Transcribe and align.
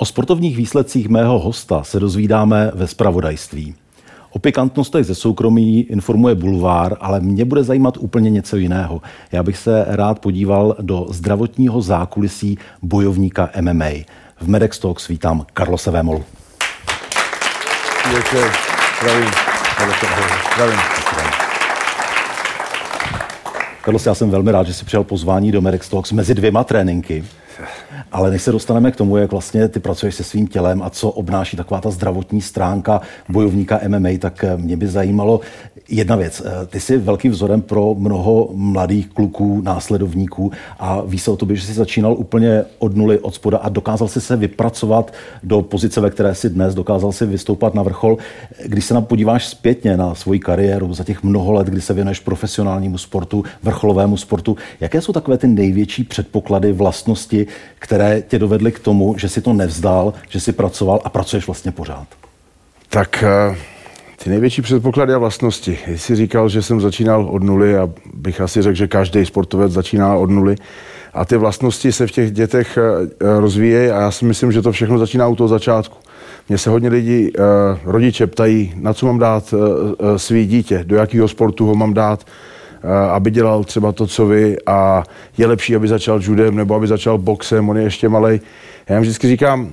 O 0.00 0.04
sportovních 0.04 0.56
výsledcích 0.56 1.08
mého 1.08 1.38
hosta 1.38 1.84
se 1.84 2.00
dozvídáme 2.00 2.70
ve 2.74 2.86
spravodajství. 2.86 3.74
O 4.30 4.38
pikantnostech 4.38 5.06
ze 5.06 5.14
soukromí 5.14 5.80
informuje 5.80 6.34
Bulvár, 6.34 6.96
ale 7.00 7.20
mě 7.20 7.44
bude 7.44 7.64
zajímat 7.64 7.96
úplně 7.96 8.30
něco 8.30 8.56
jiného. 8.56 9.02
Já 9.32 9.42
bych 9.42 9.58
se 9.58 9.84
rád 9.88 10.18
podíval 10.18 10.76
do 10.80 11.06
zdravotního 11.10 11.82
zákulisí 11.82 12.58
bojovníka 12.82 13.50
MMA. 13.60 13.90
V 14.40 14.48
Medex 14.48 14.78
Talks 14.78 15.08
vítám 15.08 15.46
Karlose 15.52 15.90
Vémolu. 15.90 16.24
Děkuji. 18.10 18.44
Zdravím. 19.00 19.30
Zdravím. 20.54 20.78
Karlos, 23.82 24.06
já 24.06 24.14
jsem 24.14 24.30
velmi 24.30 24.52
rád, 24.52 24.66
že 24.66 24.74
jsi 24.74 24.84
přijal 24.84 25.04
pozvání 25.04 25.52
do 25.52 25.60
Medex 25.60 25.88
Talks 25.88 26.12
mezi 26.12 26.34
dvěma 26.34 26.64
tréninky. 26.64 27.24
Ale 28.12 28.30
než 28.30 28.42
se 28.42 28.52
dostaneme 28.52 28.90
k 28.90 28.96
tomu, 28.96 29.16
jak 29.16 29.30
vlastně 29.30 29.68
ty 29.68 29.80
pracuješ 29.80 30.14
se 30.14 30.24
svým 30.24 30.46
tělem 30.46 30.82
a 30.82 30.90
co 30.90 31.10
obnáší 31.10 31.56
taková 31.56 31.80
ta 31.80 31.90
zdravotní 31.90 32.40
stránka 32.40 33.00
bojovníka 33.28 33.80
MMA, 33.88 34.08
tak 34.18 34.44
eh, 34.44 34.56
mě 34.56 34.76
by 34.76 34.86
zajímalo 34.86 35.40
jedna 35.88 36.16
věc. 36.16 36.42
Eh, 36.44 36.66
ty 36.66 36.80
jsi 36.80 36.98
velkým 36.98 37.32
vzorem 37.32 37.62
pro 37.62 37.94
mnoho 37.98 38.48
mladých 38.54 39.08
kluků, 39.08 39.60
následovníků 39.62 40.52
a 40.78 41.00
ví 41.06 41.18
se 41.18 41.30
o 41.30 41.36
tobě, 41.36 41.56
že 41.56 41.66
jsi 41.66 41.72
začínal 41.72 42.12
úplně 42.12 42.64
od 42.78 42.96
nuly, 42.96 43.18
od 43.18 43.34
spoda 43.34 43.58
a 43.58 43.68
dokázal 43.68 44.08
si 44.08 44.20
se 44.20 44.36
vypracovat 44.36 45.12
do 45.42 45.62
pozice, 45.62 46.00
ve 46.00 46.10
které 46.10 46.34
jsi 46.34 46.50
dnes, 46.50 46.74
dokázal 46.74 47.12
si 47.12 47.26
vystoupat 47.26 47.74
na 47.74 47.82
vrchol. 47.82 48.18
Když 48.66 48.84
se 48.84 48.94
nám 48.94 49.04
podíváš 49.04 49.48
zpětně 49.48 49.96
na 49.96 50.14
svoji 50.14 50.38
kariéru 50.38 50.94
za 50.94 51.04
těch 51.04 51.22
mnoho 51.22 51.52
let, 51.52 51.66
kdy 51.66 51.80
se 51.80 51.94
věnuješ 51.94 52.20
profesionálnímu 52.20 52.98
sportu, 52.98 53.44
vrcholovému 53.62 54.16
sportu, 54.16 54.56
jaké 54.80 55.00
jsou 55.00 55.12
takové 55.12 55.38
ty 55.38 55.46
největší 55.46 56.04
předpoklady, 56.04 56.72
vlastnosti, 56.72 57.46
které 57.78 57.99
tě 58.28 58.38
dovedly 58.38 58.72
k 58.72 58.78
tomu, 58.78 59.14
že 59.18 59.28
si 59.28 59.40
to 59.40 59.52
nevzdal, 59.52 60.14
že 60.28 60.40
si 60.40 60.52
pracoval 60.52 61.00
a 61.04 61.08
pracuješ 61.08 61.46
vlastně 61.46 61.72
pořád? 61.72 62.06
Tak 62.88 63.24
eh, 63.26 63.56
ty 64.24 64.30
největší 64.30 64.62
předpoklady 64.62 65.14
a 65.14 65.18
vlastnosti. 65.18 65.78
Jsi 65.86 66.16
říkal, 66.16 66.48
že 66.48 66.62
jsem 66.62 66.80
začínal 66.80 67.28
od 67.30 67.42
nuly 67.42 67.78
a 67.78 67.90
bych 68.14 68.40
asi 68.40 68.62
řekl, 68.62 68.74
že 68.74 68.88
každý 68.88 69.26
sportovec 69.26 69.72
začíná 69.72 70.16
od 70.16 70.30
nuly. 70.30 70.56
A 71.14 71.24
ty 71.24 71.36
vlastnosti 71.36 71.92
se 71.92 72.06
v 72.06 72.10
těch 72.10 72.32
dětech 72.32 72.78
eh, 72.78 73.40
rozvíjejí 73.40 73.90
a 73.90 74.00
já 74.00 74.10
si 74.10 74.24
myslím, 74.24 74.52
že 74.52 74.62
to 74.62 74.72
všechno 74.72 74.98
začíná 74.98 75.28
u 75.28 75.36
toho 75.36 75.48
začátku. 75.48 75.98
Mně 76.48 76.58
se 76.58 76.70
hodně 76.70 76.88
lidí, 76.88 77.30
eh, 77.38 77.40
rodiče 77.84 78.26
ptají, 78.26 78.72
na 78.76 78.94
co 78.94 79.06
mám 79.06 79.18
dát 79.18 79.54
svý 80.16 80.46
dítě, 80.46 80.84
do 80.86 80.96
jakého 80.96 81.28
sportu 81.28 81.66
ho 81.66 81.74
mám 81.74 81.94
dát, 81.94 82.24
aby 83.10 83.30
dělal 83.30 83.64
třeba 83.64 83.92
to, 83.92 84.06
co 84.06 84.26
vy 84.26 84.56
a 84.66 85.02
je 85.38 85.46
lepší, 85.46 85.76
aby 85.76 85.88
začal 85.88 86.20
judem 86.22 86.56
nebo 86.56 86.74
aby 86.74 86.86
začal 86.86 87.18
boxem, 87.18 87.68
on 87.68 87.76
je 87.76 87.82
ještě 87.82 88.08
malý. 88.08 88.40
Já 88.88 88.94
jim 88.94 89.02
vždycky 89.02 89.28
říkám, 89.28 89.70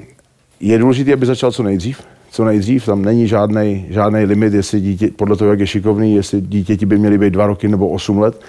je 0.59 0.77
důležité, 0.77 1.13
aby 1.13 1.25
začal 1.25 1.51
co 1.51 1.63
nejdřív, 1.63 2.01
co 2.31 2.45
nejdřív, 2.45 2.85
tam 2.85 3.05
není 3.05 3.27
žádný, 3.27 3.85
žádný 3.89 4.25
limit, 4.25 4.53
jestli 4.53 4.81
dítě, 4.81 5.09
podle 5.15 5.35
toho, 5.35 5.49
jak 5.49 5.59
je 5.59 5.67
šikovný, 5.67 6.15
jestli 6.15 6.41
dítěti 6.41 6.85
by 6.85 6.97
měly 6.97 7.17
být 7.17 7.33
dva 7.33 7.47
roky 7.47 7.67
nebo 7.67 7.89
osm 7.89 8.19
let. 8.19 8.41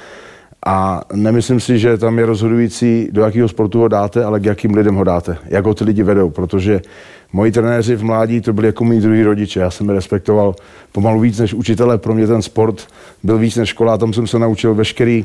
A 0.67 1.03
nemyslím 1.15 1.61
si, 1.61 1.79
že 1.79 1.99
tam 1.99 2.19
je 2.19 2.27
rozhodující, 2.27 3.09
do 3.13 3.23
jakého 3.23 3.49
sportu 3.49 3.81
ho 3.81 3.89
dáte, 3.89 4.25
ale 4.25 4.41
k 4.41 4.45
jakým 4.45 4.75
lidem 4.75 4.95
ho 4.95 5.05
dáte, 5.05 5.37
jak 5.45 5.67
ho 5.67 5.75
ty 5.75 5.85
lidi 5.85 6.03
vedou, 6.03 6.31
protože 6.31 6.81
moji 7.33 7.53
trenéři 7.53 7.97
v 7.97 8.05
mládí 8.05 8.41
to 8.41 8.53
byli 8.53 8.67
jako 8.67 8.85
mý 8.85 9.01
druhý 9.01 9.23
rodiče. 9.23 9.61
Já 9.61 9.71
jsem 9.71 9.89
je 9.89 9.95
respektoval 9.95 10.55
pomalu 10.93 11.21
víc 11.21 11.39
než 11.39 11.55
učitele. 11.55 11.99
Pro 11.99 12.15
mě 12.15 12.27
ten 12.27 12.43
sport 12.43 12.87
byl 13.23 13.39
víc 13.39 13.57
než 13.57 13.69
škola. 13.69 13.99
Tam 13.99 14.13
jsem 14.13 14.27
se 14.27 14.39
naučil 14.39 14.75
veškerý, 14.75 15.25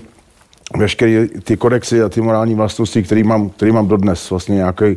veškerý 0.77 1.27
ty 1.43 1.57
kodexy 1.57 2.01
a 2.01 2.09
ty 2.09 2.21
morální 2.21 2.55
vlastnosti, 2.55 3.03
který 3.03 3.23
mám, 3.23 3.49
který 3.49 3.71
mám 3.71 3.87
dodnes. 3.87 4.29
Vlastně 4.29 4.55
nějaký, 4.55 4.95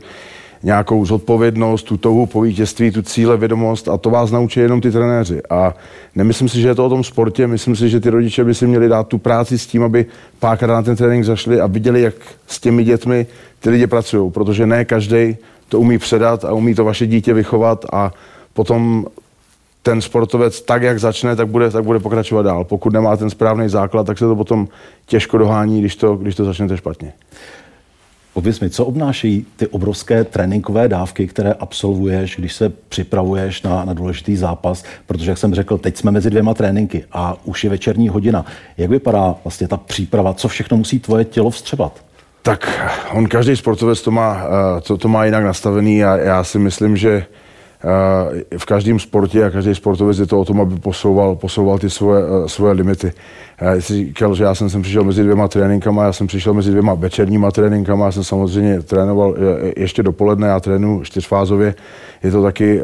nějakou 0.63 1.05
zodpovědnost, 1.05 1.83
tu 1.83 1.97
touhu 1.97 2.27
po 2.27 2.41
vítězství, 2.41 2.91
tu 2.91 3.03
cíle, 3.03 3.37
vědomost 3.37 3.89
a 3.89 3.97
to 3.97 4.11
vás 4.11 4.31
naučí 4.31 4.61
jenom 4.61 4.81
ty 4.81 4.91
trenéři. 4.91 5.43
A 5.51 5.75
nemyslím 6.15 6.49
si, 6.49 6.61
že 6.61 6.69
je 6.69 6.75
to 6.75 6.87
o 6.87 6.89
tom 6.89 7.05
sportě, 7.05 7.47
myslím 7.47 7.77
si, 7.77 7.89
že 7.89 8.01
ty 8.01 8.11
rodiče 8.11 8.45
by 8.45 8.55
si 8.55 8.67
měli 8.67 8.89
dát 8.89 9.09
tu 9.09 9.19
práci 9.19 9.59
s 9.59 9.67
tím, 9.67 9.83
aby 9.83 10.07
párkrát 10.39 10.75
na 10.75 10.83
ten 10.83 10.97
trénink 10.97 11.25
zašli 11.25 11.61
a 11.61 11.67
viděli, 11.67 12.03
jak 12.03 12.15
s 12.47 12.61
těmi 12.61 12.85
dětmi 12.85 13.27
ty 13.61 13.71
lidi 13.71 13.87
pracují, 13.87 14.31
protože 14.31 14.67
ne 14.67 14.85
každý 14.85 15.37
to 15.69 15.81
umí 15.81 15.99
předat 15.99 16.45
a 16.45 16.53
umí 16.53 16.75
to 16.75 16.85
vaše 16.85 17.07
dítě 17.07 17.35
vychovat 17.35 17.85
a 17.93 18.13
potom 18.53 19.07
ten 19.83 20.01
sportovec 20.01 20.61
tak, 20.63 20.83
jak 20.83 21.01
začne, 21.01 21.37
tak 21.37 21.49
bude, 21.49 21.71
tak 21.71 21.85
bude 21.85 21.99
pokračovat 21.99 22.43
dál. 22.43 22.65
Pokud 22.65 22.93
nemá 22.93 23.17
ten 23.17 23.31
správný 23.31 23.69
základ, 23.69 24.07
tak 24.07 24.19
se 24.19 24.25
to 24.25 24.37
potom 24.37 24.69
těžko 25.07 25.39
dohání, 25.39 25.81
když 25.81 25.97
to, 25.97 26.17
když 26.17 26.35
to 26.35 26.45
začnete 26.45 26.77
špatně. 26.77 27.13
Pověz 28.37 28.61
mi, 28.61 28.71
co 28.71 28.85
obnáší 28.85 29.47
ty 29.57 29.67
obrovské 29.67 30.25
tréninkové 30.25 30.89
dávky, 30.89 31.27
které 31.27 31.53
absolvuješ, 31.53 32.37
když 32.37 32.53
se 32.53 32.69
připravuješ 32.69 33.63
na, 33.63 33.85
na 33.85 33.93
důležitý 33.95 34.37
zápas, 34.37 34.85
protože, 35.07 35.31
jak 35.31 35.39
jsem 35.39 35.55
řekl, 35.55 35.79
teď 35.79 35.97
jsme 35.97 36.11
mezi 36.11 36.31
dvěma 36.31 36.55
tréninky 36.55 37.05
a 37.13 37.37
už 37.45 37.65
je 37.65 37.71
večerní 37.71 38.09
hodina. 38.09 38.47
Jak 38.79 38.91
vypadá 38.91 39.35
vlastně 39.45 39.69
ta 39.69 39.77
příprava? 39.77 40.35
Co 40.35 40.49
všechno 40.49 40.77
musí 40.77 40.99
tvoje 40.99 41.25
tělo 41.25 41.51
vstřebat? 41.51 42.06
Tak 42.47 42.63
on, 43.13 43.27
každý 43.27 43.57
sportovec 43.57 44.03
to 44.03 44.11
má, 44.11 44.47
eh, 44.47 44.81
to, 44.81 44.97
to 44.97 45.09
má 45.09 45.25
jinak 45.25 45.45
nastavený 45.45 46.05
a 46.05 46.17
já 46.17 46.45
si 46.45 46.59
myslím, 46.59 46.97
že 46.97 47.27
eh, 48.53 48.59
v 48.59 48.65
každém 48.65 48.99
sportě 48.99 49.45
a 49.45 49.51
každý 49.51 49.75
sportovec 49.75 50.19
je 50.19 50.27
to 50.27 50.41
o 50.41 50.45
tom, 50.45 50.61
aby 50.61 50.77
posouval, 50.77 51.37
posouval 51.37 51.79
ty 51.79 51.91
svoje, 51.91 52.23
eh, 52.23 52.49
svoje 52.49 52.73
limity. 52.73 53.13
Já 53.61 53.75
jsi 53.75 53.95
říkal, 53.95 54.35
že 54.35 54.45
já 54.45 54.55
jsem 54.55 54.71
sem 54.71 54.83
přišel 54.83 55.05
mezi 55.05 55.23
dvěma 55.23 55.49
tréninkama, 55.49 56.05
já 56.05 56.13
jsem 56.13 56.27
přišel 56.27 56.55
mezi 56.55 56.71
dvěma 56.71 56.95
večerníma 56.95 57.51
tréninkama, 57.51 58.05
já 58.05 58.13
jsem 58.13 58.25
samozřejmě 58.25 58.83
trénoval 58.83 59.35
ještě 59.77 60.03
dopoledne, 60.03 60.49
já 60.49 60.61
trénuji 60.61 61.05
čtyřfázově. 61.05 61.75
Je 62.23 62.31
to 62.31 62.43
taky 62.43 62.81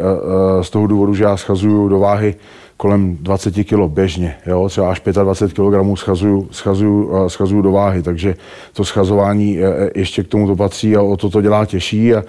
z 0.63 0.71
toho 0.71 0.87
důvodu, 0.87 1.15
že 1.15 1.25
já 1.25 1.37
schazuju 1.37 1.89
do 1.89 1.99
váhy 1.99 2.35
kolem 2.83 3.17
20 3.21 3.55
kg 3.55 3.87
běžně, 3.87 4.35
jo? 4.47 4.69
třeba 4.69 4.91
až 4.91 5.01
25 5.23 5.55
kg 5.55 5.99
schazuju, 5.99 6.49
schazuju, 6.51 7.29
schazuju 7.29 7.63
do 7.63 7.73
váhy, 7.73 8.03
takže 8.03 8.35
to 8.73 8.85
schazování 8.85 9.59
e, 9.59 9.67
e, 9.67 9.91
ještě 9.95 10.23
k 10.23 10.29
tomu 10.29 10.47
to 10.47 10.57
patří 10.57 10.97
a 10.97 11.03
o 11.03 11.17
to 11.17 11.31
to 11.31 11.41
dělá 11.41 11.67
těžší 11.67 12.15
a 12.15 12.25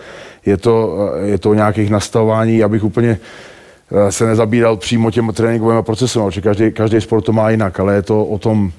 je 0.45 0.57
to, 0.57 0.97
e, 1.15 1.27
je 1.27 1.37
to 1.37 1.53
nějakých 1.53 1.89
nastavování, 1.89 2.63
abych 2.63 2.83
úplně 2.83 3.19
se 4.09 4.25
nezabíral 4.25 4.77
přímo 4.77 5.11
těm 5.11 5.31
tréninkovým 5.33 5.83
procesem, 5.83 6.23
protože 6.25 6.41
každý, 6.41 6.71
každý 6.71 7.01
sport 7.01 7.21
to 7.21 7.33
má 7.33 7.49
jinak, 7.49 7.79
ale 7.79 7.95
je 7.95 8.01
to 8.01 8.25
o 8.25 8.37
tom 8.37 8.71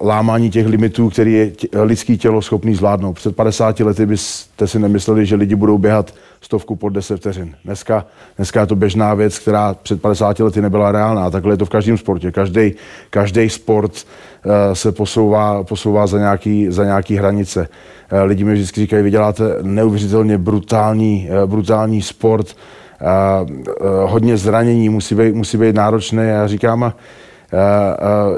lámání 0.00 0.50
těch 0.50 0.66
limitů, 0.66 1.10
který 1.10 1.32
je 1.32 1.50
tě, 1.50 1.68
lidský 1.82 2.18
tělo 2.18 2.42
schopný 2.42 2.74
zvládnout. 2.74 3.12
Před 3.12 3.36
50 3.36 3.80
lety 3.80 4.06
byste 4.06 4.66
si 4.66 4.78
nemysleli, 4.78 5.26
že 5.26 5.36
lidi 5.36 5.54
budou 5.54 5.78
běhat 5.78 6.14
stovku 6.40 6.76
pod 6.76 6.88
10 6.88 7.16
vteřin. 7.16 7.54
Dneska, 7.64 8.06
dneska 8.36 8.60
je 8.60 8.66
to 8.66 8.76
běžná 8.76 9.14
věc, 9.14 9.38
která 9.38 9.74
před 9.74 10.02
50 10.02 10.40
lety 10.40 10.62
nebyla 10.62 10.92
reálná. 10.92 11.30
Takhle 11.30 11.52
je 11.52 11.56
to 11.56 11.64
v 11.64 11.70
každém 11.70 11.98
sportě. 11.98 12.32
Každý, 12.32 12.74
každý 13.10 13.50
sport 13.50 13.92
uh, 13.92 14.52
se 14.72 14.92
posouvá, 14.92 15.64
posouvá 15.64 16.06
za, 16.06 16.18
nějaký, 16.18 16.66
za 16.70 16.84
nějaký 16.84 17.16
hranice. 17.16 17.68
Uh, 18.12 18.18
lidi 18.18 18.44
mi 18.44 18.54
vždycky 18.54 18.80
říkají, 18.80 19.02
vy 19.02 19.10
děláte 19.10 19.44
neuvěřitelně 19.62 20.38
brutální, 20.38 21.28
uh, 21.30 21.50
brutální 21.50 22.02
sport, 22.02 22.56
hodně 24.04 24.36
zranění, 24.36 24.88
musí 24.88 25.14
být, 25.14 25.34
musí 25.34 25.56
být 25.56 25.74
náročné. 25.74 26.26
Já 26.26 26.46
říkám, 26.46 26.84
a 26.84 26.92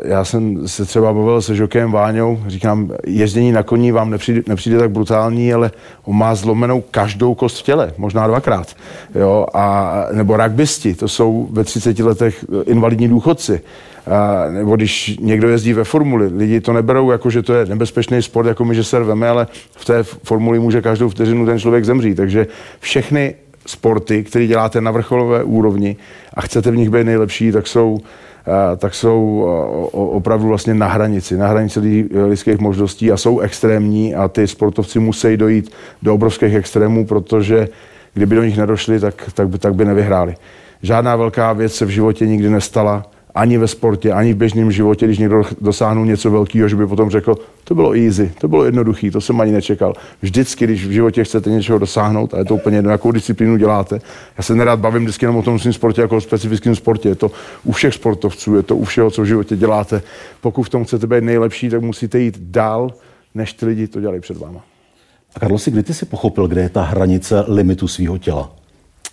já 0.05 0.25
jsem 0.25 0.69
se 0.69 0.85
třeba 0.85 1.13
bavil 1.13 1.43
se 1.43 1.55
Žokem 1.55 1.93
Váňou, 1.93 2.39
říkám, 2.47 2.91
jezdění 3.07 3.53
na 3.53 3.63
koní 3.63 3.93
vám 3.93 4.11
nepřijde, 4.11 4.43
nepřijde 4.49 4.79
tak 4.79 4.91
brutální, 4.91 5.55
ale 5.55 5.71
on 6.05 6.17
má 6.17 6.35
zlomenou 6.35 6.81
každou 6.81 7.35
kost 7.35 7.59
v 7.59 7.63
těle, 7.63 7.93
možná 7.99 8.27
dvakrát. 8.27 8.77
Jo, 9.15 9.47
a, 9.55 9.95
nebo 10.13 10.37
rugbysti, 10.37 10.95
to 10.95 11.09
jsou 11.09 11.49
ve 11.51 11.65
30 11.65 11.99
letech 11.99 12.45
invalidní 12.67 13.09
důchodci. 13.09 13.61
A, 14.07 14.51
nebo 14.51 14.77
když 14.77 15.17
někdo 15.21 15.49
jezdí 15.49 15.73
ve 15.73 15.85
formuli, 15.85 16.27
lidi 16.27 16.61
to 16.61 16.73
neberou 16.73 17.11
jako, 17.11 17.31
že 17.31 17.43
to 17.43 17.55
je 17.55 17.67
nebezpečný 17.67 18.23
sport, 18.23 18.47
jako 18.47 18.65
my, 18.65 18.75
že 18.75 18.85
se 18.85 18.99
rveme, 18.99 19.29
ale 19.29 19.47
v 19.71 19.85
té 19.85 20.03
formuli 20.03 20.59
může 20.59 20.83
každou 20.83 21.09
vteřinu 21.09 21.47
ten 21.47 21.59
člověk 21.59 21.85
zemřít. 21.85 22.17
Takže 22.17 22.47
všechny 22.81 23.35
sporty, 23.67 24.25
které 24.25 24.47
děláte 24.47 24.81
na 24.81 24.91
vrcholové 24.91 25.45
úrovni 25.45 25.97
a 26.35 26.41
chcete 26.41 26.71
v 26.71 26.77
nich 26.77 26.91
být 26.91 27.05
nejlepší, 27.05 27.53
tak 27.53 27.67
jsou 27.67 28.01
Eh, 28.47 28.77
tak 28.77 28.95
jsou 28.95 29.47
eh, 29.47 29.89
opravdu 29.93 30.49
vlastně 30.49 30.75
na 30.75 30.87
hranici, 30.87 31.37
na 31.37 31.47
hranici 31.47 32.09
lidských 32.29 32.59
možností 32.59 33.13
a 33.13 33.17
jsou 33.17 33.41
extrémní 33.41 34.15
a 34.15 34.29
ty 34.29 34.47
sportovci 34.47 34.99
musí 34.99 35.37
dojít 35.37 35.73
do 36.03 36.15
obrovských 36.15 36.55
extrémů, 36.55 37.07
protože 37.07 37.69
kdyby 38.15 38.37
do 38.37 38.45
nich 38.45 38.57
nedošli, 38.57 39.01
tak, 39.01 39.31
tak, 39.35 39.49
by, 39.49 39.59
tak 39.59 39.75
by 39.75 39.85
nevyhráli. 39.85 40.35
Žádná 40.83 41.17
velká 41.17 41.53
věc 41.53 41.75
se 41.75 41.85
v 41.85 41.89
životě 41.89 42.27
nikdy 42.27 42.51
nestala, 42.51 43.07
ani 43.35 43.59
ve 43.59 43.69
sportě, 43.69 44.13
ani 44.13 44.33
v 44.33 44.37
běžném 44.37 44.73
životě, 44.73 45.07
když 45.07 45.19
někdo 45.19 45.43
dosáhnul 45.61 46.07
něco 46.07 46.31
velkého, 46.31 46.69
že 46.69 46.77
by 46.77 46.87
potom 46.87 47.11
řekl, 47.11 47.35
to 47.65 47.75
bylo 47.75 47.93
easy, 47.97 48.33
to 48.41 48.49
bylo 48.49 48.65
jednoduchý, 48.65 49.11
to 49.11 49.21
jsem 49.21 49.41
ani 49.41 49.53
nečekal. 49.53 49.95
Vždycky, 50.23 50.65
když 50.65 50.87
v 50.87 50.91
životě 50.91 51.25
chcete 51.25 51.51
něčeho 51.51 51.79
dosáhnout, 51.79 52.35
a 52.35 52.39
je 52.39 52.45
to 52.45 52.55
úplně 52.55 52.79
jedno, 52.79 52.91
jakou 52.91 53.13
disciplínu 53.13 53.57
děláte, 53.57 54.01
já 54.39 54.43
se 54.43 54.55
nerad 54.55 54.79
bavím 54.79 55.03
vždycky 55.03 55.25
jenom 55.25 55.37
o 55.37 55.43
tom 55.43 55.59
svým 55.59 55.73
sportě 55.73 56.01
jako 56.01 56.17
o 56.17 56.21
specifickém 56.21 56.77
sportě, 56.77 57.09
je 57.09 57.15
to 57.15 57.31
u 57.65 57.73
všech 57.73 57.95
sportovců, 57.95 58.57
je 58.57 58.63
to 58.63 58.77
u 58.77 58.85
všeho, 58.85 59.11
co 59.11 59.23
v 59.23 59.27
životě 59.27 59.57
děláte. 59.57 60.03
Pokud 60.41 60.63
v 60.63 60.69
tom 60.69 60.85
chcete 60.85 61.07
být 61.07 61.25
nejlepší, 61.25 61.71
tak 61.71 61.83
musíte 61.83 62.19
jít 62.19 62.39
dál, 62.39 62.91
než 63.35 63.53
ty 63.53 63.67
lidi 63.67 63.89
to 63.89 64.01
dělají 64.01 64.21
před 64.21 64.37
váma. 64.37 64.65
A 65.35 65.41
Karlosi, 65.41 65.71
kdy 65.71 65.83
ty 65.83 65.95
si 65.95 66.07
pochopil, 66.07 66.47
kde 66.47 66.61
je 66.61 66.69
ta 66.69 66.83
hranice 66.83 67.45
limitu 67.49 67.89
svého 67.89 68.19
těla? 68.19 68.64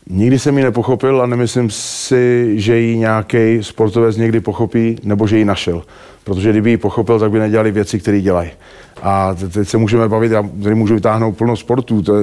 Nikdy 0.09 0.39
jsem 0.39 0.57
ji 0.57 0.63
nepochopil 0.63 1.21
a 1.21 1.25
nemyslím 1.25 1.69
si, 1.69 2.53
že 2.59 2.79
ji 2.79 2.97
nějaký 2.97 3.57
sportovec 3.61 4.17
někdy 4.17 4.39
pochopí 4.39 4.97
nebo 5.03 5.27
že 5.27 5.37
ji 5.37 5.45
našel. 5.45 5.83
Protože 6.23 6.49
kdyby 6.49 6.69
ji 6.69 6.77
pochopil, 6.77 7.19
tak 7.19 7.31
by 7.31 7.39
nedělali 7.39 7.71
věci, 7.71 7.99
které 7.99 8.21
dělají. 8.21 8.49
A 9.01 9.35
teď 9.53 9.67
se 9.67 9.77
můžeme 9.77 10.09
bavit, 10.09 10.31
já 10.31 10.43
tady 10.63 10.75
můžu 10.75 10.93
vytáhnout 10.93 11.37
plno 11.37 11.57
sportů, 11.57 12.01
to, 12.01 12.13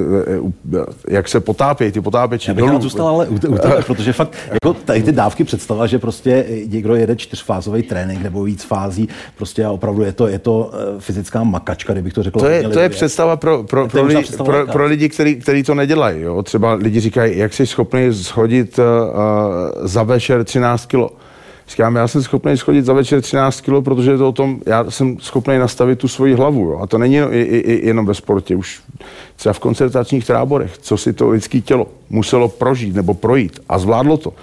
jak 1.07 1.27
se 1.27 1.39
potápějí, 1.39 1.91
ty 1.91 2.01
potápěči. 2.01 2.49
Já 2.49 2.53
bych 2.53 2.65
dolů. 2.65 2.81
zůstal 2.81 3.07
ale 3.07 3.27
u, 3.27 3.33
u 3.33 3.57
tebe, 3.57 3.81
protože 3.85 4.13
fakt 4.13 4.35
jako 4.53 4.73
tady 4.73 5.03
ty 5.03 5.11
dávky 5.11 5.43
představa, 5.43 5.87
že 5.87 5.99
prostě 5.99 6.45
někdo 6.65 6.95
jede 6.95 7.15
čtyřfázový 7.15 7.83
trénink 7.83 8.21
nebo 8.21 8.43
víc 8.43 8.63
fází, 8.63 9.09
prostě 9.37 9.65
a 9.65 9.71
opravdu 9.71 10.03
je 10.03 10.11
to, 10.11 10.27
je 10.27 10.39
to 10.39 10.71
eh, 10.73 10.99
fyzická 10.99 11.43
makačka, 11.43 11.93
kdybych 11.93 12.13
to 12.13 12.23
řekl. 12.23 12.39
To 12.39 12.47
je, 12.47 12.69
to 12.69 12.79
je 12.79 12.89
představa 12.89 13.37
pro, 13.37 13.63
pro, 13.63 13.87
pro, 13.87 14.05
lidi, 14.05 14.23
pro, 14.45 14.67
pro 14.67 14.85
lidi, 14.85 15.09
který, 15.09 15.35
který 15.35 15.63
to 15.63 15.75
nedělají. 15.75 16.21
Jo? 16.21 16.43
Třeba 16.43 16.73
lidi 16.73 16.99
říkají, 16.99 17.37
jak 17.37 17.53
jsi 17.53 17.67
schopný 17.67 18.13
schodit 18.13 18.79
uh, 18.79 18.85
za 19.81 20.03
večer 20.03 20.43
13 20.43 20.85
kilo. 20.85 21.09
Říkám, 21.69 21.95
já 21.95 22.07
jsem 22.07 22.23
schopný 22.23 22.57
schodit 22.57 22.85
za 22.85 22.93
večer 22.93 23.21
13 23.21 23.61
kg, 23.61 23.83
protože 23.83 24.17
to 24.17 24.29
o 24.29 24.31
tom, 24.31 24.59
já 24.65 24.91
jsem 24.91 25.19
schopný 25.19 25.57
nastavit 25.57 25.99
tu 25.99 26.07
svoji 26.07 26.33
hlavu. 26.33 26.61
Jo. 26.61 26.79
A 26.81 26.87
to 26.87 26.97
není 26.97 27.19
jenom 27.65 28.05
ve 28.05 28.13
sportě, 28.13 28.55
už 28.55 28.81
třeba 29.35 29.53
v 29.53 29.59
koncertačních 29.59 30.25
táborech, 30.25 30.77
co 30.77 30.97
si 30.97 31.13
to 31.13 31.29
lidské 31.29 31.61
tělo 31.61 31.87
muselo 32.09 32.49
prožít 32.49 32.95
nebo 32.95 33.13
projít 33.13 33.59
a 33.69 33.79
zvládlo 33.79 34.17
to 34.17 34.33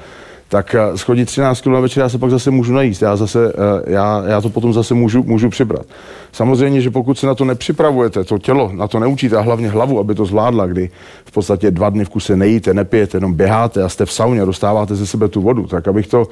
tak 0.49 0.75
eh, 0.75 0.99
schodit 0.99 1.27
13 1.27 1.61
kg 1.61 1.67
na 1.67 1.81
večer, 1.81 2.03
já 2.03 2.09
se 2.09 2.19
pak 2.19 2.31
zase 2.31 2.51
můžu 2.51 2.73
najíst, 2.73 3.03
já, 3.03 3.17
zase, 3.17 3.53
eh, 3.55 3.93
já, 3.93 4.25
já 4.27 4.41
to 4.41 4.51
potom 4.51 4.73
zase 4.73 4.95
můžu, 4.95 5.23
můžu 5.23 5.49
přibrat. 5.49 5.87
Samozřejmě, 6.33 6.81
že 6.81 6.91
pokud 6.91 7.19
se 7.19 7.27
na 7.27 7.35
to 7.35 7.45
nepřipravujete, 7.45 8.25
to 8.25 8.39
tělo, 8.39 8.71
na 8.75 8.89
to 8.89 8.99
neučíte 8.99 9.37
a 9.37 9.41
hlavně 9.41 9.69
hlavu, 9.69 9.99
aby 9.99 10.15
to 10.15 10.25
zvládla, 10.25 10.67
kdy 10.67 10.91
v 11.25 11.33
podstatě 11.33 11.71
dva 11.71 11.91
dny 11.91 12.05
v 12.05 12.09
kuse 12.09 12.37
nejíte, 12.37 12.75
nepijete, 12.75 13.17
jenom 13.17 13.35
běháte 13.35 13.83
a 13.83 13.89
jste 13.89 14.07
v 14.07 14.13
sauně, 14.13 14.45
dostáváte 14.45 14.95
ze 14.95 15.07
sebe 15.07 15.29
tu 15.29 15.41
vodu, 15.41 15.67
tak 15.67 15.89
abych 15.89 16.07
to 16.07 16.27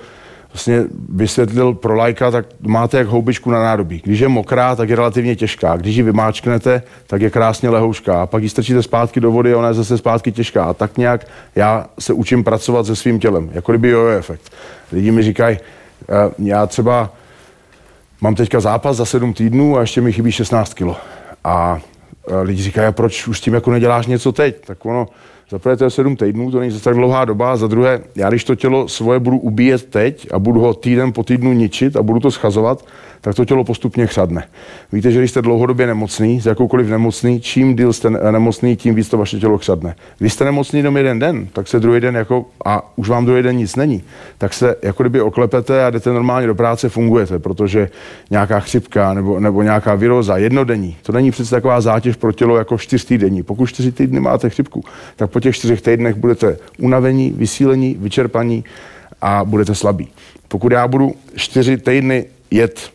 vlastně 0.54 0.84
vysvětlil 1.08 1.74
pro 1.74 1.94
lajka, 1.94 2.30
tak 2.30 2.46
máte 2.60 2.98
jak 2.98 3.06
houbičku 3.06 3.50
na 3.50 3.62
nádobí. 3.62 4.00
Když 4.04 4.20
je 4.20 4.28
mokrá, 4.28 4.76
tak 4.76 4.88
je 4.88 4.96
relativně 4.96 5.36
těžká. 5.36 5.76
Když 5.76 5.96
ji 5.96 6.02
vymáčknete, 6.02 6.82
tak 7.06 7.22
je 7.22 7.30
krásně 7.30 7.70
lehoušká. 7.70 8.22
A 8.22 8.26
pak 8.26 8.42
ji 8.42 8.48
strčíte 8.48 8.82
zpátky 8.82 9.20
do 9.20 9.32
vody 9.32 9.52
a 9.52 9.58
ona 9.58 9.68
je 9.68 9.74
zase 9.74 9.98
zpátky 9.98 10.32
těžká. 10.32 10.64
A 10.64 10.74
tak 10.74 10.98
nějak 10.98 11.26
já 11.56 11.86
se 11.98 12.12
učím 12.12 12.44
pracovat 12.44 12.86
se 12.86 12.96
svým 12.96 13.20
tělem, 13.20 13.50
jako 13.52 13.72
kdyby 13.72 13.88
jojo 13.88 14.18
efekt. 14.18 14.52
Lidi 14.92 15.10
mi 15.10 15.22
říkají, 15.22 15.58
eh, 15.58 16.14
já 16.38 16.66
třeba 16.66 17.10
mám 18.20 18.34
teďka 18.34 18.60
zápas 18.60 18.96
za 18.96 19.04
sedm 19.04 19.32
týdnů 19.32 19.76
a 19.76 19.80
ještě 19.80 20.00
mi 20.00 20.12
chybí 20.12 20.32
16 20.32 20.74
kilo. 20.74 20.96
A 21.44 21.78
eh, 22.28 22.40
lidi 22.40 22.62
říkají, 22.62 22.92
proč 22.92 23.26
už 23.26 23.38
s 23.38 23.40
tím 23.40 23.54
jako 23.54 23.70
neděláš 23.70 24.06
něco 24.06 24.32
teď? 24.32 24.66
Tak 24.66 24.86
ono, 24.86 25.06
za 25.50 25.58
prvé 25.58 25.76
to 25.76 25.84
je 25.84 25.90
sedm 25.90 26.16
týdnů, 26.16 26.50
to 26.50 26.60
není 26.60 26.70
zase 26.70 26.84
tak 26.84 26.94
dlouhá 26.94 27.24
doba, 27.24 27.56
za 27.56 27.66
druhé, 27.66 28.00
já 28.16 28.28
když 28.28 28.44
to 28.44 28.54
tělo 28.54 28.88
svoje 28.88 29.18
budu 29.18 29.38
ubíjet 29.38 29.84
teď 29.84 30.28
a 30.32 30.38
budu 30.38 30.60
ho 30.60 30.74
týden 30.74 31.12
po 31.12 31.22
týdnu 31.22 31.52
ničit 31.52 31.96
a 31.96 32.02
budu 32.02 32.20
to 32.20 32.30
schazovat, 32.30 32.84
tak 33.24 33.34
to 33.34 33.44
tělo 33.44 33.64
postupně 33.64 34.06
chřadne. 34.06 34.44
Víte, 34.92 35.10
že 35.10 35.18
když 35.18 35.30
jste 35.30 35.42
dlouhodobě 35.42 35.86
nemocný, 35.86 36.40
z 36.40 36.46
jakoukoliv 36.46 36.88
nemocný, 36.88 37.40
čím 37.40 37.76
díl 37.76 37.92
jste 37.92 38.10
nemocný, 38.10 38.76
tím 38.76 38.94
víc 38.94 39.08
to 39.08 39.18
vaše 39.18 39.38
tělo 39.38 39.58
chřadne. 39.58 39.94
Když 40.18 40.32
jste 40.32 40.44
nemocný 40.44 40.78
jenom 40.78 40.96
jeden 40.96 41.18
den, 41.18 41.46
tak 41.52 41.68
se 41.68 41.80
druhý 41.80 42.00
den 42.00 42.14
jako, 42.14 42.46
a 42.64 42.92
už 42.96 43.08
vám 43.08 43.24
druhý 43.24 43.42
den 43.42 43.56
nic 43.56 43.76
není, 43.76 44.02
tak 44.38 44.54
se 44.54 44.76
jako 44.82 45.02
kdyby 45.02 45.20
oklepete 45.20 45.84
a 45.84 45.90
jdete 45.90 46.10
normálně 46.10 46.46
do 46.46 46.54
práce, 46.54 46.88
fungujete, 46.88 47.38
protože 47.38 47.90
nějaká 48.30 48.60
chřipka 48.60 49.14
nebo, 49.14 49.40
nebo 49.40 49.62
nějaká 49.62 49.94
viróza, 49.94 50.36
jednodenní, 50.36 50.96
to 51.02 51.12
není 51.12 51.30
přece 51.30 51.50
taková 51.50 51.80
zátěž 51.80 52.16
pro 52.16 52.32
tělo 52.32 52.56
jako 52.56 52.78
čtyřtýdenní. 52.78 53.42
Pokud 53.42 53.66
čtyři 53.66 53.92
týdny 53.92 54.20
máte 54.20 54.50
chřipku, 54.50 54.84
tak 55.16 55.30
po 55.34 55.40
těch 55.40 55.56
čtyřech 55.56 55.82
týdnech 55.82 56.16
budete 56.16 56.56
unavení, 56.78 57.30
vysílení, 57.36 57.96
vyčerpaní 57.98 58.64
a 59.20 59.44
budete 59.44 59.74
slabí. 59.74 60.08
Pokud 60.48 60.72
já 60.72 60.88
budu 60.88 61.14
čtyři 61.34 61.76
týdny 61.76 62.26
jet 62.50 62.90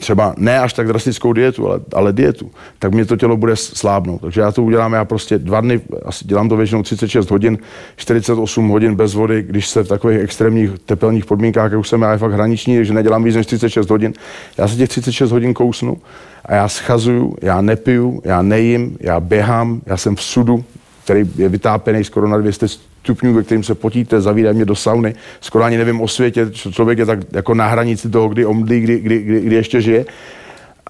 třeba 0.00 0.34
ne 0.36 0.60
až 0.60 0.72
tak 0.72 0.86
drastickou 0.86 1.32
dietu, 1.32 1.68
ale, 1.68 1.80
ale 1.92 2.12
dietu, 2.12 2.50
tak 2.78 2.92
mě 2.92 3.04
to 3.04 3.16
tělo 3.16 3.36
bude 3.36 3.56
slábnout. 3.56 4.20
Takže 4.20 4.40
já 4.40 4.52
to 4.52 4.62
udělám, 4.62 4.92
já 4.92 5.04
prostě 5.04 5.38
dva 5.38 5.60
dny, 5.60 5.80
asi 6.04 6.24
dělám 6.24 6.48
to 6.48 6.56
většinou 6.56 6.82
36 6.82 7.30
hodin, 7.30 7.58
48 7.96 8.68
hodin 8.68 8.94
bez 8.94 9.14
vody, 9.14 9.42
když 9.42 9.68
se 9.68 9.82
v 9.82 9.88
takových 9.88 10.20
extrémních 10.20 10.70
tepelných 10.86 11.24
podmínkách, 11.24 11.72
jak 11.72 11.80
už 11.80 11.88
jsem 11.88 12.02
já 12.02 12.12
je 12.12 12.18
fakt 12.18 12.32
hraniční, 12.32 12.76
takže 12.76 12.94
nedělám 12.94 13.24
víc 13.24 13.36
než 13.36 13.46
36 13.46 13.90
hodin. 13.90 14.12
Já 14.58 14.68
se 14.68 14.76
těch 14.76 14.88
36 14.88 15.30
hodin 15.30 15.54
kousnu 15.54 15.98
a 16.44 16.54
já 16.54 16.68
schazuju, 16.68 17.36
já 17.42 17.60
nepiju, 17.60 18.22
já 18.24 18.42
nejím, 18.42 18.96
já 19.00 19.20
běhám, 19.20 19.80
já 19.86 19.96
jsem 19.96 20.16
v 20.16 20.22
sudu, 20.22 20.64
který 21.10 21.30
je 21.36 21.48
vytápený 21.48 22.04
skoro 22.04 22.28
na 22.28 22.38
200 22.38 22.68
stupňů, 22.68 23.34
ve 23.34 23.42
kterým 23.42 23.64
se 23.64 23.74
potíte, 23.74 24.20
zavídají 24.20 24.56
mě 24.56 24.64
do 24.64 24.74
sauny. 24.74 25.14
Skoro 25.40 25.64
ani 25.64 25.76
nevím 25.76 26.00
o 26.00 26.08
světě, 26.08 26.50
člověk 26.50 26.98
je 26.98 27.06
tak 27.06 27.18
jako 27.32 27.54
na 27.54 27.66
hranici 27.66 28.10
toho, 28.10 28.28
kdy 28.28 28.46
omdlí, 28.46 28.80
kdy, 28.80 29.00
kdy, 29.00 29.18
kdy, 29.22 29.40
kdy 29.40 29.56
ještě 29.56 29.80
žije. 29.80 30.04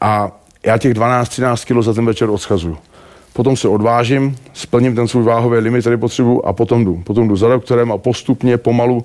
A 0.00 0.40
já 0.66 0.78
těch 0.78 0.94
12-13 0.94 1.74
kg 1.74 1.84
za 1.84 1.94
ten 1.94 2.06
večer 2.06 2.30
odschazuju. 2.30 2.78
Potom 3.32 3.56
se 3.56 3.68
odvážím, 3.68 4.36
splním 4.52 4.94
ten 4.94 5.08
svůj 5.08 5.22
váhový 5.22 5.58
limit, 5.58 5.80
který 5.80 5.96
potřebuji 5.96 6.46
a 6.46 6.52
potom 6.52 6.84
jdu. 6.84 7.02
Potom 7.04 7.28
jdu 7.28 7.36
za 7.36 7.48
doktorem 7.48 7.92
a 7.92 7.98
postupně, 7.98 8.56
pomalu, 8.56 8.96
uh, 8.96 9.02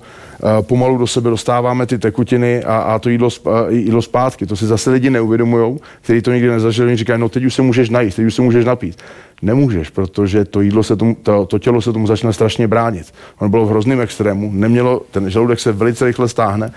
pomalu 0.60 0.98
do 0.98 1.06
sebe 1.06 1.30
dostáváme 1.30 1.86
ty 1.86 1.98
tekutiny 1.98 2.64
a, 2.64 2.76
a 2.76 2.98
to 2.98 3.08
jídlo, 3.08 3.28
uh, 3.28 3.52
jídlo 3.68 4.02
zpátky. 4.02 4.46
To 4.46 4.56
si 4.56 4.66
zase 4.66 4.90
lidi 4.90 5.10
neuvědomují, 5.10 5.78
kteří 6.02 6.22
to 6.22 6.32
nikdy 6.32 6.48
nezažili, 6.48 6.96
říkají, 6.96 7.20
no 7.20 7.28
teď 7.28 7.44
už 7.44 7.54
se 7.54 7.62
můžeš 7.62 7.90
najít, 7.90 8.16
teď 8.16 8.24
už 8.24 8.34
se 8.34 8.42
můžeš 8.42 8.64
napít. 8.64 8.98
Nemůžeš, 9.42 9.90
protože 9.90 10.44
to 10.44 10.60
jídlo 10.60 10.82
se 10.82 10.96
tomu, 10.96 11.16
to, 11.22 11.46
to 11.46 11.58
tělo 11.58 11.80
se 11.80 11.92
tomu 11.92 12.06
začne 12.06 12.32
strašně 12.32 12.68
bránit. 12.68 13.14
Ono 13.38 13.50
bylo 13.50 13.66
v 13.66 13.68
hrozném 13.68 14.00
extrému, 14.00 14.50
nemělo, 14.52 15.02
ten 15.10 15.30
žaludek 15.30 15.60
se 15.60 15.72
velice 15.72 16.04
rychle 16.04 16.28
stáhne 16.28 16.72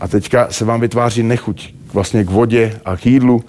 a 0.00 0.08
teďka 0.08 0.46
se 0.50 0.64
vám 0.64 0.80
vytváří 0.80 1.22
nechuť 1.22 1.74
vlastně 1.92 2.24
k 2.24 2.30
vodě 2.30 2.80
a 2.84 2.96
k 2.96 3.06
jídlu 3.06 3.44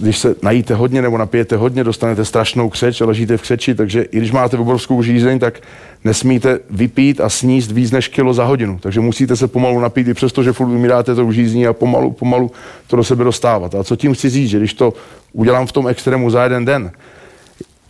když 0.00 0.18
se 0.18 0.34
najíte 0.42 0.74
hodně 0.74 1.02
nebo 1.02 1.18
napijete 1.18 1.56
hodně, 1.56 1.84
dostanete 1.84 2.24
strašnou 2.24 2.68
křeč 2.68 3.00
a 3.00 3.06
ležíte 3.06 3.36
v 3.36 3.42
křeči, 3.42 3.74
takže 3.74 4.02
i 4.02 4.18
když 4.18 4.32
máte 4.32 4.56
obrovskou 4.56 5.02
žízeň, 5.02 5.38
tak 5.38 5.60
nesmíte 6.04 6.58
vypít 6.70 7.20
a 7.20 7.28
sníst 7.28 7.70
víc 7.70 7.90
než 7.90 8.08
kilo 8.08 8.34
za 8.34 8.44
hodinu. 8.44 8.78
Takže 8.78 9.00
musíte 9.00 9.36
se 9.36 9.48
pomalu 9.48 9.80
napít, 9.80 10.08
i 10.08 10.14
přesto, 10.14 10.42
že 10.42 10.52
furt 10.52 10.66
umíráte 10.66 11.14
to 11.14 11.32
žízní 11.32 11.66
a 11.66 11.72
pomalu, 11.72 12.10
pomalu 12.10 12.50
to 12.86 12.96
do 12.96 13.04
sebe 13.04 13.24
dostávat. 13.24 13.74
A 13.74 13.84
co 13.84 13.96
tím 13.96 14.14
chci 14.14 14.30
říct, 14.30 14.50
že 14.50 14.58
když 14.58 14.74
to 14.74 14.92
udělám 15.32 15.66
v 15.66 15.72
tom 15.72 15.88
extrému 15.88 16.30
za 16.30 16.42
jeden 16.42 16.64
den, 16.64 16.90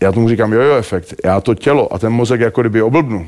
já 0.00 0.12
tomu 0.12 0.28
říkám 0.28 0.52
jojo 0.52 0.76
efekt, 0.76 1.14
já 1.24 1.40
to 1.40 1.54
tělo 1.54 1.94
a 1.94 1.98
ten 1.98 2.12
mozek 2.12 2.40
jako 2.40 2.60
kdyby 2.60 2.82
oblbnu. 2.82 3.26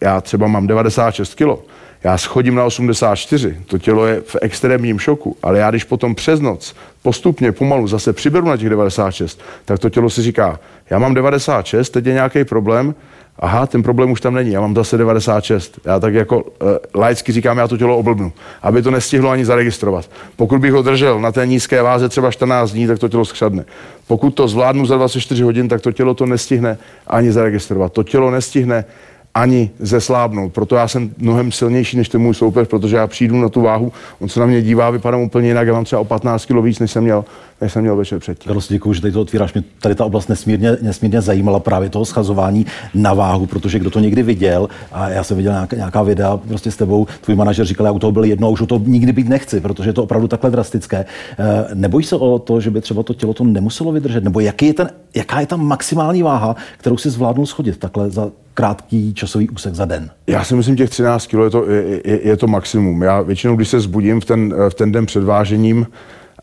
Já 0.00 0.20
třeba 0.20 0.46
mám 0.46 0.66
96 0.66 1.34
kilo, 1.34 1.62
já 2.04 2.18
schodím 2.18 2.54
na 2.54 2.64
84, 2.64 3.56
to 3.66 3.78
tělo 3.78 4.06
je 4.06 4.20
v 4.20 4.36
extrémním 4.42 4.98
šoku, 4.98 5.36
ale 5.42 5.58
já 5.58 5.70
když 5.70 5.84
potom 5.84 6.14
přes 6.14 6.40
noc 6.40 6.74
postupně, 7.02 7.52
pomalu 7.52 7.88
zase 7.88 8.12
přiberu 8.12 8.46
na 8.46 8.56
těch 8.56 8.68
96, 8.68 9.40
tak 9.64 9.78
to 9.78 9.90
tělo 9.90 10.10
si 10.10 10.22
říká, 10.22 10.60
já 10.90 10.98
mám 10.98 11.14
96, 11.14 11.90
teď 11.90 12.06
je 12.06 12.12
nějaký 12.12 12.44
problém, 12.44 12.94
aha, 13.38 13.66
ten 13.66 13.82
problém 13.82 14.10
už 14.10 14.20
tam 14.20 14.34
není, 14.34 14.52
já 14.52 14.60
mám 14.60 14.74
zase 14.74 14.96
96. 14.96 15.80
Já 15.84 16.00
tak 16.00 16.14
jako 16.14 16.42
uh, 16.42 16.50
laicky 16.94 17.32
říkám, 17.32 17.58
já 17.58 17.68
to 17.68 17.76
tělo 17.76 17.98
oblbnu, 17.98 18.32
aby 18.62 18.82
to 18.82 18.90
nestihlo 18.90 19.30
ani 19.30 19.44
zaregistrovat. 19.44 20.10
Pokud 20.36 20.60
bych 20.60 20.72
ho 20.72 20.82
držel 20.82 21.20
na 21.20 21.32
té 21.32 21.46
nízké 21.46 21.82
váze 21.82 22.08
třeba 22.08 22.30
14 22.30 22.70
dní, 22.72 22.86
tak 22.86 22.98
to 22.98 23.08
tělo 23.08 23.24
schřadne. 23.24 23.64
Pokud 24.06 24.30
to 24.30 24.48
zvládnu 24.48 24.86
za 24.86 24.96
24 24.96 25.42
hodin, 25.42 25.68
tak 25.68 25.80
to 25.80 25.92
tělo 25.92 26.14
to 26.14 26.26
nestihne 26.26 26.78
ani 27.06 27.32
zaregistrovat. 27.32 27.92
To 27.92 28.02
tělo 28.02 28.30
nestihne 28.30 28.84
ani 29.34 29.70
zeslábnout. 29.78 30.52
Proto 30.52 30.76
já 30.76 30.88
jsem 30.88 31.14
mnohem 31.18 31.52
silnější 31.52 31.96
než 31.96 32.08
ten 32.08 32.20
můj 32.20 32.34
soupeř, 32.34 32.68
protože 32.68 32.96
já 32.96 33.06
přijdu 33.06 33.40
na 33.40 33.48
tu 33.48 33.60
váhu, 33.60 33.92
on 34.20 34.28
se 34.28 34.40
na 34.40 34.46
mě 34.46 34.62
dívá, 34.62 34.90
vypadám 34.90 35.20
úplně 35.20 35.48
jinak, 35.48 35.66
já 35.66 35.72
mám 35.72 35.84
třeba 35.84 36.00
o 36.00 36.04
15 36.04 36.46
kg 36.46 36.56
víc, 36.62 36.78
než 36.78 36.90
jsem 36.90 37.04
měl. 37.04 37.24
Než 37.62 37.72
jsem 37.72 37.82
měl 37.82 37.96
večer 37.96 38.18
předtím. 38.18 38.48
Karlos, 38.48 38.68
děkuji, 38.68 38.92
že 38.92 39.00
tady 39.00 39.12
to 39.12 39.20
otvíráš. 39.20 39.52
Mě 39.54 39.64
tady 39.80 39.94
ta 39.94 40.04
oblast 40.04 40.28
nesmírně, 40.28 40.76
nesmírně 40.82 41.20
zajímala 41.20 41.60
právě 41.60 41.88
toho 41.88 42.04
schazování 42.04 42.66
na 42.94 43.14
váhu, 43.14 43.46
protože 43.46 43.78
kdo 43.78 43.90
to 43.90 44.00
někdy 44.00 44.22
viděl, 44.22 44.68
a 44.92 45.08
já 45.08 45.24
jsem 45.24 45.36
viděl 45.36 45.52
nějaká, 45.52 45.76
nějaká 45.76 46.02
videa 46.02 46.36
prostě 46.36 46.70
s 46.70 46.76
tebou, 46.76 47.06
tvůj 47.20 47.36
manažer 47.36 47.66
říkal, 47.66 47.86
já 47.86 47.92
u 47.92 47.98
toho 47.98 48.12
byl 48.12 48.24
jedno, 48.24 48.50
už 48.50 48.60
u 48.60 48.66
toho 48.66 48.84
nikdy 48.86 49.12
být 49.12 49.28
nechci, 49.28 49.60
protože 49.60 49.88
je 49.88 49.92
to 49.92 50.02
opravdu 50.02 50.28
takhle 50.28 50.50
drastické. 50.50 51.04
Eh, 51.38 51.44
nebojí 51.74 52.04
se 52.04 52.16
o 52.16 52.38
to, 52.38 52.60
že 52.60 52.70
by 52.70 52.80
třeba 52.80 53.02
to 53.02 53.14
tělo 53.14 53.34
to 53.34 53.44
nemuselo 53.44 53.92
vydržet? 53.92 54.24
Nebo 54.24 54.40
jaký 54.40 54.66
je 54.66 54.74
ten, 54.74 54.90
jaká 55.14 55.40
je 55.40 55.46
ta 55.46 55.56
maximální 55.56 56.22
váha, 56.22 56.56
kterou 56.78 56.96
si 56.96 57.10
zvládnul 57.10 57.46
schodit 57.46 57.78
takhle 57.78 58.10
za 58.10 58.30
krátký 58.54 59.14
časový 59.14 59.50
úsek 59.50 59.74
za 59.74 59.84
den? 59.84 60.10
Já 60.26 60.44
si 60.44 60.54
myslím, 60.54 60.76
těch 60.76 60.90
13 60.90 61.26
kg 61.26 61.34
je 61.44 61.50
to, 61.50 61.70
je, 61.70 62.00
je, 62.04 62.28
je 62.28 62.36
to 62.36 62.46
maximum. 62.46 63.02
Já 63.02 63.22
většinou, 63.22 63.56
když 63.56 63.68
se 63.68 63.80
zbudím 63.80 64.20
v 64.20 64.24
ten, 64.24 64.54
v 64.68 64.74
ten 64.74 64.92
den 64.92 65.06
před 65.06 65.24
vážením, 65.24 65.86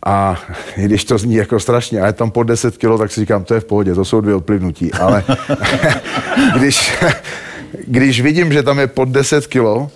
a 0.05 0.41
když 0.75 1.03
to 1.03 1.17
zní 1.17 1.35
jako 1.35 1.59
strašně, 1.59 2.01
a 2.01 2.07
je 2.07 2.13
tam 2.13 2.31
po 2.31 2.43
10 2.43 2.77
kg, 2.77 2.97
tak 2.97 3.11
si 3.11 3.19
říkám, 3.19 3.43
to 3.43 3.53
je 3.53 3.59
v 3.59 3.65
pohodě, 3.65 3.95
to 3.95 4.05
jsou 4.05 4.21
dvě 4.21 4.35
odplivnutí. 4.35 4.93
Ale 4.93 5.23
když, 6.55 6.93
když 7.87 8.21
vidím, 8.21 8.53
že 8.53 8.63
tam 8.63 8.79
je 8.79 8.87
pod 8.87 9.09
10 9.09 9.47
kg, 9.47 9.91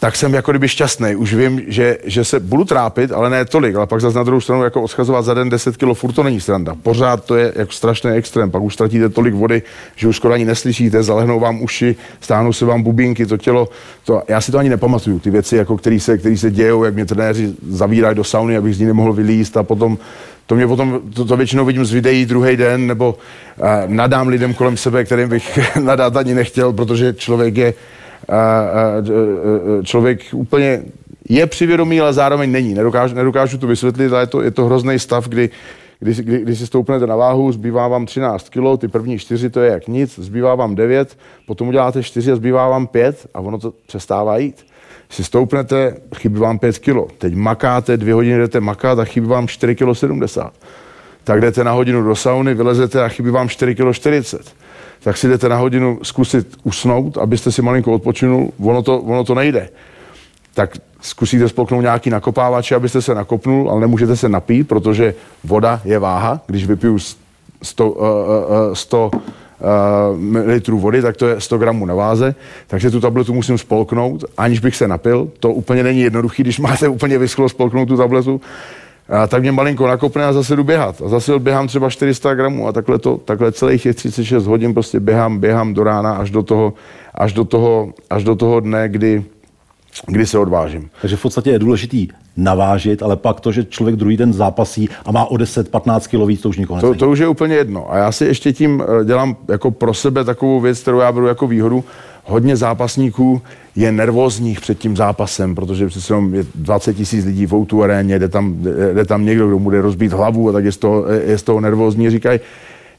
tak 0.00 0.16
jsem 0.16 0.34
jako 0.34 0.52
kdyby 0.52 0.68
šťastný. 0.68 1.16
Už 1.16 1.34
vím, 1.34 1.62
že, 1.66 1.98
že 2.04 2.24
se 2.24 2.40
budu 2.40 2.64
trápit, 2.64 3.12
ale 3.12 3.30
ne 3.30 3.44
tolik, 3.44 3.76
ale 3.76 3.86
pak 3.86 4.00
zase 4.00 4.18
na 4.18 4.24
druhou 4.24 4.40
stranu 4.40 4.64
jako 4.64 4.82
odschazovat 4.82 5.24
za 5.24 5.34
den 5.34 5.48
10 5.48 5.76
kg, 5.76 5.94
furt 5.94 6.12
to 6.12 6.22
není 6.22 6.40
sranda. 6.40 6.74
Pořád 6.82 7.24
to 7.24 7.36
je 7.36 7.52
jako 7.56 7.72
strašný 7.72 8.10
extrém, 8.10 8.50
pak 8.50 8.62
už 8.62 8.74
ztratíte 8.74 9.08
tolik 9.08 9.34
vody, 9.34 9.62
že 9.96 10.08
už 10.08 10.16
skoro 10.16 10.34
ani 10.34 10.44
neslyšíte, 10.44 11.02
zalehnou 11.02 11.40
vám 11.40 11.62
uši, 11.62 11.96
stáhnou 12.20 12.52
se 12.52 12.64
vám 12.64 12.82
bubínky, 12.82 13.26
to 13.26 13.36
tělo, 13.36 13.68
to, 14.04 14.22
já 14.28 14.40
si 14.40 14.52
to 14.52 14.58
ani 14.58 14.68
nepamatuju, 14.68 15.18
ty 15.18 15.30
věci, 15.30 15.56
jako 15.56 15.76
které 15.76 16.00
se, 16.00 16.18
který 16.18 16.38
se 16.38 16.50
dějou, 16.50 16.84
jak 16.84 16.94
mě 16.94 17.06
trenéři 17.06 17.52
zavírají 17.68 18.16
do 18.16 18.24
sauny, 18.24 18.56
abych 18.56 18.76
z 18.76 18.80
ní 18.80 18.86
nemohl 18.86 19.12
vylíst 19.12 19.56
a 19.56 19.62
potom 19.62 19.98
to 20.46 20.54
mě 20.54 20.66
potom, 20.66 21.00
to, 21.14 21.24
to 21.24 21.36
většinou 21.36 21.64
vidím 21.64 21.84
z 21.84 21.92
videí 21.92 22.26
druhý 22.26 22.56
den, 22.56 22.86
nebo 22.86 23.18
uh, 23.56 23.66
nadám 23.86 24.28
lidem 24.28 24.54
kolem 24.54 24.76
sebe, 24.76 25.04
kterým 25.04 25.28
bych 25.28 25.58
nadat 25.82 26.16
ani 26.16 26.34
nechtěl, 26.34 26.72
protože 26.72 27.12
člověk 27.12 27.56
je 27.56 27.74
člověk 29.82 30.20
úplně 30.32 30.82
je 31.28 31.46
přivědomý, 31.46 32.00
ale 32.00 32.12
zároveň 32.12 32.52
není. 32.52 32.74
Nedokážu, 32.74 33.14
nedokážu 33.14 33.58
to 33.58 33.66
vysvětlit, 33.66 34.12
ale 34.12 34.22
je 34.22 34.26
to, 34.26 34.42
je 34.42 34.50
to 34.50 34.64
hrozný 34.64 34.98
stav, 34.98 35.28
kdy, 35.28 35.50
kdy, 36.00 36.14
kdy, 36.14 36.38
kdy 36.38 36.56
si 36.56 36.66
stoupnete 36.66 37.06
na 37.06 37.16
váhu, 37.16 37.52
zbývá 37.52 37.88
vám 37.88 38.06
13 38.06 38.48
kg, 38.48 38.80
ty 38.80 38.88
první 38.88 39.18
čtyři 39.18 39.50
to 39.50 39.60
je 39.60 39.72
jak 39.72 39.88
nic, 39.88 40.18
zbývá 40.18 40.54
vám 40.54 40.74
9, 40.74 41.18
potom 41.46 41.68
uděláte 41.68 42.02
4 42.02 42.32
a 42.32 42.36
zbývá 42.36 42.68
vám 42.68 42.86
5 42.86 43.26
a 43.34 43.40
ono 43.40 43.58
to 43.58 43.72
přestává 43.86 44.38
jít. 44.38 44.66
Si 45.10 45.24
stoupnete, 45.24 45.96
chybí 46.16 46.38
vám 46.40 46.58
5 46.58 46.78
kg. 46.78 47.12
Teď 47.18 47.34
makáte, 47.34 47.96
dvě 47.96 48.14
hodiny 48.14 48.38
jdete 48.38 48.60
makat 48.60 48.98
a 48.98 49.04
chybí 49.04 49.26
vám 49.26 49.48
4 49.48 49.74
kg 49.74 49.94
70. 49.94 50.52
Tak 51.24 51.40
jdete 51.40 51.64
na 51.64 51.72
hodinu 51.72 52.02
do 52.02 52.16
sauny, 52.16 52.54
vylezete 52.54 53.04
a 53.04 53.08
chybí 53.08 53.30
vám 53.30 53.48
4 53.48 53.74
kg 53.74 53.92
40 53.92 54.54
tak 55.02 55.16
si 55.16 55.28
jdete 55.28 55.48
na 55.48 55.56
hodinu 55.56 55.98
zkusit 56.02 56.56
usnout, 56.64 57.18
abyste 57.18 57.52
si 57.52 57.62
malinko 57.62 57.92
odpočinul, 57.92 58.50
ono 58.60 58.82
to, 58.82 58.98
ono 58.98 59.24
to 59.24 59.34
nejde. 59.34 59.68
Tak 60.54 60.78
zkusíte 61.00 61.48
spolknout 61.48 61.82
nějaký 61.82 62.10
nakopávač, 62.10 62.72
abyste 62.72 63.02
se 63.02 63.14
nakopnul, 63.14 63.70
ale 63.70 63.80
nemůžete 63.80 64.16
se 64.16 64.28
napít, 64.28 64.68
protože 64.68 65.14
voda 65.44 65.80
je 65.84 65.98
váha. 65.98 66.40
Když 66.46 66.66
vypiju 66.66 66.98
100, 67.62 67.90
uh, 67.90 68.06
uh, 68.06 68.06
100 68.72 69.10
uh, 69.10 70.36
litrů 70.46 70.78
vody, 70.78 71.02
tak 71.02 71.16
to 71.16 71.28
je 71.28 71.40
100 71.40 71.58
gramů 71.58 71.86
na 71.86 71.94
váze, 71.94 72.34
takže 72.66 72.90
tu 72.90 73.00
tabletu 73.00 73.34
musím 73.34 73.58
spolknout, 73.58 74.24
aniž 74.36 74.60
bych 74.60 74.76
se 74.76 74.88
napil. 74.88 75.30
To 75.40 75.52
úplně 75.52 75.82
není 75.82 76.00
jednoduché, 76.00 76.42
když 76.42 76.58
máte 76.58 76.88
úplně 76.88 77.18
vyschlo 77.18 77.48
spolknout 77.48 77.88
tu 77.88 77.96
tabletu 77.96 78.40
a 79.08 79.26
tak 79.26 79.42
mě 79.42 79.52
malinko 79.52 79.86
nakopne 79.86 80.24
a 80.24 80.32
zase 80.32 80.56
jdu 80.56 80.64
běhat. 80.64 81.02
A 81.04 81.08
zase 81.08 81.38
běhám 81.38 81.66
třeba 81.66 81.90
400 81.90 82.34
gramů 82.34 82.68
a 82.68 82.72
takhle, 82.72 82.98
to, 82.98 83.16
takhle 83.16 83.52
celých 83.52 83.82
těch 83.82 83.96
36 83.96 84.46
hodin 84.46 84.74
prostě 84.74 85.00
běhám, 85.00 85.38
běhám 85.38 85.74
do 85.74 85.84
rána 85.84 86.12
až 86.12 86.30
do 86.30 86.42
toho, 86.42 86.72
až 87.14 87.32
do 87.32 87.44
toho, 87.44 87.92
až 88.10 88.24
do 88.24 88.36
toho 88.36 88.60
dne, 88.60 88.88
kdy, 88.88 89.24
kdy 90.06 90.26
se 90.26 90.38
odvážím. 90.38 90.90
Takže 91.00 91.16
v 91.16 91.22
podstatě 91.22 91.50
je 91.50 91.58
důležitý 91.58 92.08
navážit, 92.36 93.02
ale 93.02 93.16
pak 93.16 93.40
to, 93.40 93.52
že 93.52 93.64
člověk 93.64 93.96
druhý 93.96 94.16
den 94.16 94.32
zápasí 94.32 94.88
a 95.04 95.12
má 95.12 95.24
o 95.24 95.34
10-15 95.34 96.00
kg 96.00 96.28
víc, 96.28 96.40
to 96.40 96.48
už 96.48 96.58
nikoho 96.58 96.80
to, 96.80 96.94
to 96.94 97.10
už 97.10 97.18
je 97.18 97.28
úplně 97.28 97.54
jedno. 97.54 97.92
A 97.92 97.96
já 97.96 98.12
si 98.12 98.24
ještě 98.24 98.52
tím 98.52 98.82
eh, 98.82 99.04
dělám 99.04 99.36
jako 99.48 99.70
pro 99.70 99.94
sebe 99.94 100.24
takovou 100.24 100.60
věc, 100.60 100.80
kterou 100.80 100.98
já 100.98 101.12
beru 101.12 101.26
jako 101.26 101.46
výhodu. 101.46 101.84
Hodně 102.28 102.56
zápasníků 102.56 103.42
je 103.76 103.92
nervózních 103.92 104.60
před 104.60 104.78
tím 104.78 104.96
zápasem, 104.96 105.54
protože 105.54 105.86
přece 105.86 106.12
jenom 106.12 106.34
je 106.34 106.44
20 106.54 106.94
tisíc 106.94 107.24
lidí 107.24 107.46
v 107.46 107.54
Outu 107.54 107.82
aréně, 107.82 108.18
jde 108.18 108.28
tam, 108.28 108.54
jde 108.94 109.04
tam 109.04 109.24
někdo, 109.24 109.46
kdo 109.48 109.58
bude 109.58 109.82
rozbít 109.82 110.12
hlavu 110.12 110.48
a 110.48 110.52
tak 110.52 110.64
je 110.64 110.72
z 110.72 110.76
toho, 110.76 111.06
je 111.06 111.38
z 111.38 111.42
toho 111.42 111.60
nervózní. 111.60 112.10
Říkají, 112.10 112.40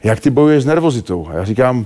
jak 0.04 0.20
ty 0.20 0.30
bojuješ 0.30 0.64
s 0.64 0.66
nervozitou? 0.66 1.28
A 1.30 1.34
já 1.34 1.44
říkám, 1.44 1.86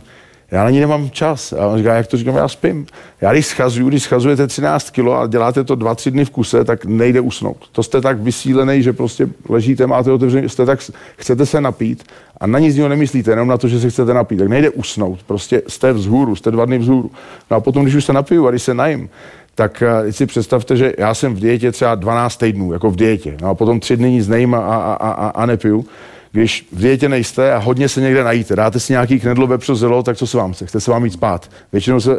já 0.53 0.63
na 0.63 0.69
ní 0.69 0.79
nemám 0.79 1.09
čas. 1.09 1.53
A 1.53 1.67
on 1.67 1.77
říká, 1.77 1.95
jak 1.95 2.07
to 2.07 2.17
říkám, 2.17 2.35
já 2.35 2.47
spím. 2.47 2.85
Já 3.21 3.31
když 3.31 3.45
schazuju, 3.45 3.89
když 3.89 4.03
schazujete 4.03 4.47
13 4.47 4.89
kg 4.89 5.07
a 5.07 5.27
děláte 5.27 5.63
to 5.63 5.75
2-3 5.75 6.11
dny 6.11 6.25
v 6.25 6.29
kuse, 6.29 6.63
tak 6.63 6.85
nejde 6.85 7.21
usnout. 7.21 7.57
To 7.71 7.83
jste 7.83 8.01
tak 8.01 8.19
vysílený, 8.19 8.83
že 8.83 8.93
prostě 8.93 9.27
ležíte, 9.49 9.87
máte 9.87 10.11
otevřený, 10.11 10.49
jste 10.49 10.65
tak, 10.65 10.79
chcete 11.17 11.45
se 11.45 11.61
napít 11.61 12.03
a 12.37 12.47
na 12.47 12.59
nic 12.59 12.73
z 12.73 12.77
něho 12.77 12.89
nemyslíte, 12.89 13.31
jenom 13.31 13.47
na 13.47 13.57
to, 13.57 13.67
že 13.67 13.79
se 13.79 13.89
chcete 13.89 14.13
napít. 14.13 14.39
Tak 14.39 14.47
nejde 14.47 14.69
usnout. 14.69 15.23
Prostě 15.23 15.61
jste 15.67 15.93
vzhůru, 15.93 16.35
jste 16.35 16.51
dva 16.51 16.65
dny 16.65 16.77
vzhůru. 16.77 17.11
No 17.51 17.57
a 17.57 17.59
potom, 17.59 17.83
když 17.83 17.95
už 17.95 18.05
se 18.05 18.13
napiju 18.13 18.47
a 18.47 18.49
když 18.49 18.63
se 18.63 18.73
najím, 18.73 19.09
tak 19.55 19.83
uh, 20.03 20.11
si 20.11 20.25
představte, 20.25 20.77
že 20.77 20.93
já 20.97 21.13
jsem 21.13 21.35
v 21.35 21.39
dietě 21.39 21.71
třeba 21.71 21.95
12 21.95 22.37
týdnů, 22.37 22.73
jako 22.73 22.91
v 22.91 22.95
dietě. 22.95 23.37
No 23.41 23.49
a 23.49 23.55
potom 23.55 23.79
tři 23.79 23.97
dny 23.97 24.11
nic 24.11 24.27
nejím 24.27 24.55
a, 24.55 24.59
a, 24.59 24.93
a, 24.93 25.29
a 25.29 25.45
nepiju 25.45 25.85
když 26.33 26.67
v 26.71 26.81
dietě 26.81 27.09
nejste 27.09 27.53
a 27.53 27.57
hodně 27.57 27.89
se 27.89 28.01
někde 28.01 28.23
najíte, 28.23 28.55
dáte 28.55 28.79
si 28.79 28.93
nějaký 28.93 29.19
knedlo 29.19 29.47
vepřo 29.47 29.75
zelo, 29.75 30.03
tak 30.03 30.17
co 30.17 30.27
se 30.27 30.37
vám 30.37 30.53
chce? 30.53 30.65
Chce 30.65 30.81
se 30.81 30.91
vám 30.91 31.05
jít 31.05 31.13
spát. 31.13 31.49
Většinou 31.71 31.99
se, 31.99 32.11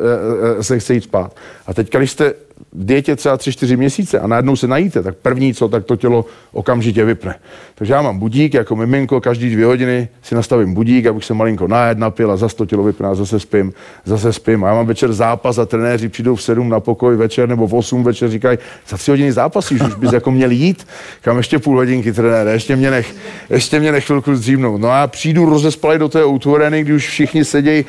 e, 0.59 0.62
se 0.62 0.78
chce 0.78 0.94
jít 0.94 1.04
spát. 1.04 1.37
A 1.66 1.75
teď, 1.75 1.97
když 1.97 2.11
jste 2.11 2.35
dietě 2.73 3.17
třeba 3.17 3.37
3-4 3.37 3.77
měsíce 3.77 4.21
a 4.21 4.27
najednou 4.27 4.57
se 4.57 4.67
najíte, 4.67 5.03
tak 5.03 5.15
první 5.23 5.55
co, 5.55 5.69
tak 5.69 5.85
to 5.85 5.97
tělo 5.97 6.25
okamžitě 6.53 7.05
vypne. 7.05 7.35
Takže 7.75 7.93
já 7.93 8.03
mám 8.03 8.19
budík 8.19 8.55
jako 8.55 8.77
miminko, 8.77 9.21
každý 9.21 9.51
dvě 9.51 9.67
hodiny 9.67 10.09
si 10.23 10.35
nastavím 10.35 10.75
budík, 10.75 11.07
abych 11.07 11.25
se 11.25 11.35
malinko 11.35 11.69
najed, 11.69 11.99
napil 11.99 12.31
a 12.33 12.37
zase 12.37 12.57
to 12.57 12.67
tělo 12.67 12.85
vypne 12.85 13.09
a 13.09 13.15
zase 13.15 13.41
spím, 13.41 13.73
zase 14.05 14.33
spím. 14.33 14.65
A 14.65 14.69
já 14.69 14.75
mám 14.75 14.87
večer 14.87 15.13
zápas 15.13 15.59
a 15.59 15.67
trenéři 15.67 16.09
přijdou 16.09 16.35
v 16.35 16.43
7 16.43 16.69
na 16.69 16.81
pokoj 16.81 17.17
večer 17.17 17.49
nebo 17.49 17.67
v 17.67 17.75
8 17.75 18.05
večer, 18.05 18.31
říkají, 18.31 18.59
za 18.89 18.97
3 18.97 19.11
hodiny 19.11 19.33
zápasíš, 19.33 19.81
už 19.81 19.95
bys 19.95 20.13
jako 20.13 20.31
měl 20.31 20.51
jít, 20.51 20.87
kam 21.21 21.37
ještě 21.37 21.59
půl 21.59 21.77
hodinky 21.77 22.13
trenére, 22.13 22.53
ještě 22.53 22.77
mě 22.77 22.91
nech, 22.91 23.15
ještě 23.51 23.81
mě 23.81 23.93
nech 23.93 24.05
chvilku 24.05 24.35
zdřímnout. 24.35 24.81
No 24.81 24.89
a 24.89 24.99
já 24.99 25.07
přijdu 25.07 25.51
rozespalej 25.51 25.99
do 25.99 26.09
té 26.09 26.25
autoareny, 26.25 26.85
kdy 26.85 26.93
už 26.93 27.09
všichni 27.09 27.45
sedějí 27.45 27.85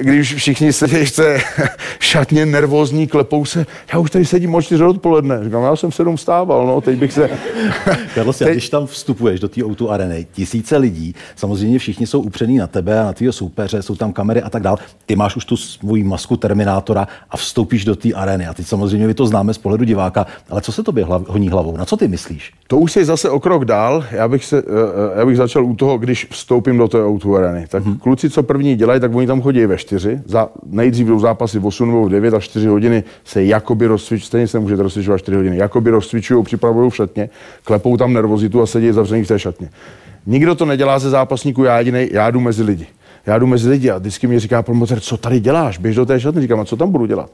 když 0.00 0.34
všichni 0.34 0.72
v 0.72 1.10
té 1.16 1.40
šatně 2.00 2.46
nervózní, 2.46 3.06
klepou 3.06 3.44
se, 3.44 3.66
já 3.92 3.98
už 3.98 4.10
tady 4.10 4.24
sedím 4.24 4.54
od 4.54 4.62
4 4.62 4.84
odpoledne. 4.84 5.44
Říkám, 5.44 5.62
já 5.62 5.76
jsem 5.76 5.90
v 5.90 5.94
7 5.94 6.18
stával, 6.18 6.66
no, 6.66 6.80
teď 6.80 6.98
bych 6.98 7.12
se... 7.12 7.30
Karlo, 8.14 8.32
teď... 8.32 8.48
když 8.48 8.68
tam 8.68 8.86
vstupuješ 8.86 9.40
do 9.40 9.48
té 9.48 9.64
auto 9.64 9.90
areny, 9.90 10.26
tisíce 10.32 10.76
lidí, 10.76 11.14
samozřejmě 11.36 11.78
všichni 11.78 12.06
jsou 12.06 12.20
upřený 12.20 12.56
na 12.56 12.66
tebe 12.66 13.00
a 13.00 13.04
na 13.04 13.12
tvého 13.12 13.32
soupeře, 13.32 13.82
jsou 13.82 13.96
tam 13.96 14.12
kamery 14.12 14.42
a 14.42 14.50
tak 14.50 14.62
dál. 14.62 14.78
Ty 15.06 15.16
máš 15.16 15.36
už 15.36 15.44
tu 15.44 15.56
svoji 15.56 16.04
masku 16.04 16.36
Terminátora 16.36 17.08
a 17.30 17.36
vstoupíš 17.36 17.84
do 17.84 17.96
té 17.96 18.12
areny. 18.12 18.46
A 18.46 18.54
teď 18.54 18.66
samozřejmě 18.66 19.06
my 19.06 19.14
to 19.14 19.26
známe 19.26 19.54
z 19.54 19.58
pohledu 19.58 19.84
diváka, 19.84 20.26
ale 20.50 20.60
co 20.60 20.72
se 20.72 20.82
tobě 20.82 21.04
hlav, 21.04 21.28
honí 21.28 21.48
hlavou? 21.48 21.76
Na 21.76 21.84
co 21.84 21.96
ty 21.96 22.08
myslíš? 22.08 22.52
To 22.66 22.78
už 22.78 22.96
je 22.96 23.04
zase 23.04 23.30
o 23.30 23.40
krok 23.40 23.64
dál. 23.64 24.04
Já 24.10 24.28
bych, 24.28 24.44
se, 24.44 24.58
eh, 24.58 25.18
já 25.18 25.26
bych 25.26 25.36
začal 25.36 25.64
u 25.64 25.76
toho, 25.76 25.98
když 25.98 26.26
vstoupím 26.30 26.78
do 26.78 26.88
té 26.88 27.04
auto 27.04 27.34
areny. 27.34 27.66
Tak 27.68 27.84
hmm. 27.84 27.98
kluci, 27.98 28.30
co 28.30 28.42
první 28.42 28.76
dělají, 28.76 29.00
tak 29.00 29.14
oni 29.14 29.26
tam 29.26 29.42
chodí 29.42 29.66
ve 29.72 29.78
4. 29.78 30.20
Za, 30.26 30.48
nejdřív 30.66 31.06
jdou 31.06 31.18
zápasy 31.18 31.58
v 31.58 31.66
8 31.66 31.88
nebo 31.88 32.04
v 32.04 32.08
9 32.08 32.34
a 32.34 32.40
4 32.40 32.66
hodiny 32.66 33.04
se 33.24 33.44
jakoby 33.44 33.86
rozcvičují, 33.86 34.26
stejně 34.26 34.48
se 34.48 34.58
můžete 34.58 34.82
rozcvičovat 34.82 35.20
4 35.20 35.36
hodiny, 35.36 35.56
jakoby 35.56 35.90
rozcvičují, 35.90 36.44
připravují 36.44 36.90
v 36.90 36.96
šatně, 36.96 37.30
klepou 37.64 37.96
tam 37.96 38.12
nervozitu 38.12 38.62
a 38.62 38.66
sedí 38.66 38.92
zavřený 38.92 39.24
v 39.24 39.28
té 39.28 39.38
šatně. 39.38 39.70
Nikdo 40.26 40.54
to 40.54 40.64
nedělá 40.64 40.98
ze 40.98 41.10
zápasníků, 41.10 41.64
já 41.64 41.78
jedinej, 41.78 42.10
já 42.12 42.30
jdu 42.30 42.40
mezi 42.40 42.62
lidi. 42.62 42.86
Já 43.26 43.38
jdu 43.38 43.46
mezi 43.46 43.68
lidi 43.68 43.90
a 43.90 43.98
vždycky 43.98 44.26
mi 44.26 44.38
říká 44.38 44.62
promotor, 44.62 45.00
co 45.00 45.16
tady 45.16 45.40
děláš, 45.40 45.78
běž 45.78 45.96
do 45.96 46.06
té 46.06 46.20
šatny, 46.20 46.40
říkám, 46.42 46.60
a 46.60 46.64
co 46.64 46.76
tam 46.76 46.90
budu 46.90 47.06
dělat? 47.06 47.30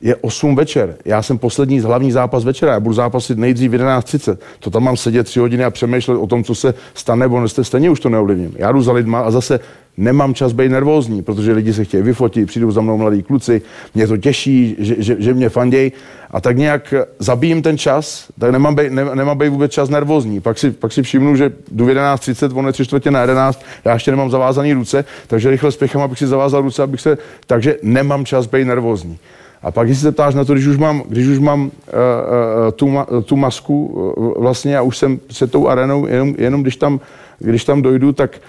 je 0.00 0.16
8 0.16 0.56
večer. 0.56 0.96
Já 1.04 1.22
jsem 1.22 1.38
poslední 1.38 1.80
hlavní 1.80 2.12
zápas 2.12 2.44
večera. 2.44 2.72
Já 2.72 2.80
budu 2.80 2.94
zápasit 2.94 3.38
nejdřív 3.38 3.70
v 3.70 3.74
11.30. 3.74 4.38
To 4.60 4.70
tam 4.70 4.84
mám 4.84 4.96
sedět 4.96 5.24
3 5.24 5.40
hodiny 5.40 5.64
a 5.64 5.70
přemýšlet 5.70 6.16
o 6.16 6.26
tom, 6.26 6.44
co 6.44 6.54
se 6.54 6.74
stane, 6.94 7.20
nebo 7.20 7.48
stejně 7.48 7.90
už 7.90 8.00
to 8.00 8.08
neovlivním. 8.08 8.54
Já 8.56 8.72
jdu 8.72 8.82
za 8.82 8.92
lidma 8.92 9.20
a 9.20 9.30
zase 9.30 9.60
nemám 9.98 10.34
čas 10.34 10.52
být 10.52 10.68
nervózní, 10.68 11.22
protože 11.22 11.52
lidi 11.52 11.72
se 11.72 11.84
chtějí 11.84 12.02
vyfotit, 12.02 12.46
přijdou 12.46 12.70
za 12.70 12.80
mnou 12.80 12.96
mladí 12.96 13.22
kluci, 13.22 13.62
mě 13.94 14.06
to 14.06 14.16
těší, 14.16 14.76
že, 14.78 14.94
že, 14.98 15.16
že 15.18 15.34
mě 15.34 15.48
fandějí 15.48 15.92
a 16.30 16.40
tak 16.40 16.56
nějak 16.56 16.94
zabijím 17.18 17.62
ten 17.62 17.78
čas, 17.78 18.26
tak 18.38 18.50
nemám 18.50 18.74
být, 18.74 18.92
ne, 18.92 19.04
nemám 19.14 19.38
být 19.38 19.48
vůbec 19.48 19.72
čas 19.72 19.88
nervózní. 19.88 20.40
Pak 20.40 20.58
si, 20.58 20.70
pak 20.70 20.92
si 20.92 21.02
všimnu, 21.02 21.36
že 21.36 21.52
jdu 21.70 21.84
v 21.84 21.88
11.30, 21.88 22.58
ono 22.58 22.68
je 22.68 22.72
tři 22.72 22.84
čtvrtě 22.84 23.10
na 23.10 23.20
11, 23.20 23.64
já 23.84 23.94
ještě 23.94 24.10
nemám 24.10 24.30
zavázaný 24.30 24.72
ruce, 24.72 25.04
takže 25.26 25.50
rychle 25.50 25.72
spěchám, 25.72 26.02
abych 26.02 26.18
si 26.18 26.26
zavázal 26.26 26.62
ruce, 26.62 26.82
abych 26.82 27.00
se, 27.00 27.18
takže 27.46 27.76
nemám 27.82 28.24
čas 28.24 28.46
být 28.46 28.64
nervózní. 28.64 29.18
A 29.62 29.70
pak, 29.70 29.86
když 29.86 29.98
se 29.98 30.12
ptáš 30.12 30.34
na 30.34 30.44
to, 30.44 30.52
když 30.52 30.66
už 30.66 30.76
mám, 30.76 31.02
když 31.08 31.26
už 31.26 31.38
mám 31.38 31.60
uh, 31.62 31.68
uh, 31.68 32.70
tu, 32.72 32.88
ma, 32.88 33.06
tu 33.24 33.36
masku 33.36 33.86
uh, 33.86 34.42
vlastně 34.42 34.78
a 34.78 34.82
už 34.82 34.98
jsem 34.98 35.20
se 35.30 35.46
tou 35.46 35.68
arenou, 35.68 36.06
jenom, 36.06 36.34
jenom 36.38 36.62
když, 36.62 36.76
tam, 36.76 37.00
když 37.38 37.64
tam 37.64 37.82
dojdu, 37.82 38.12
tak 38.12 38.40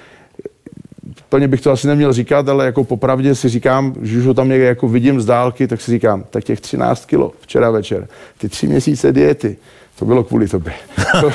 plně 1.29 1.47
bych 1.47 1.61
to 1.61 1.71
asi 1.71 1.87
neměl 1.87 2.13
říkat, 2.13 2.49
ale 2.49 2.65
jako 2.65 2.83
popravdě 2.83 3.35
si 3.35 3.49
říkám, 3.49 3.93
že 4.01 4.17
už 4.17 4.25
ho 4.25 4.33
tam 4.33 4.49
někde 4.49 4.65
jako 4.65 4.87
vidím 4.87 5.21
z 5.21 5.25
dálky, 5.25 5.67
tak 5.67 5.81
si 5.81 5.91
říkám, 5.91 6.23
tak 6.29 6.43
těch 6.43 6.61
13 6.61 7.05
kilo 7.05 7.31
včera 7.41 7.71
večer, 7.71 8.07
ty 8.37 8.49
tři 8.49 8.67
měsíce 8.67 9.11
diety, 9.11 9.57
to 9.99 10.05
bylo 10.05 10.23
kvůli 10.23 10.47
tobě. 10.47 10.73
To, 11.21 11.31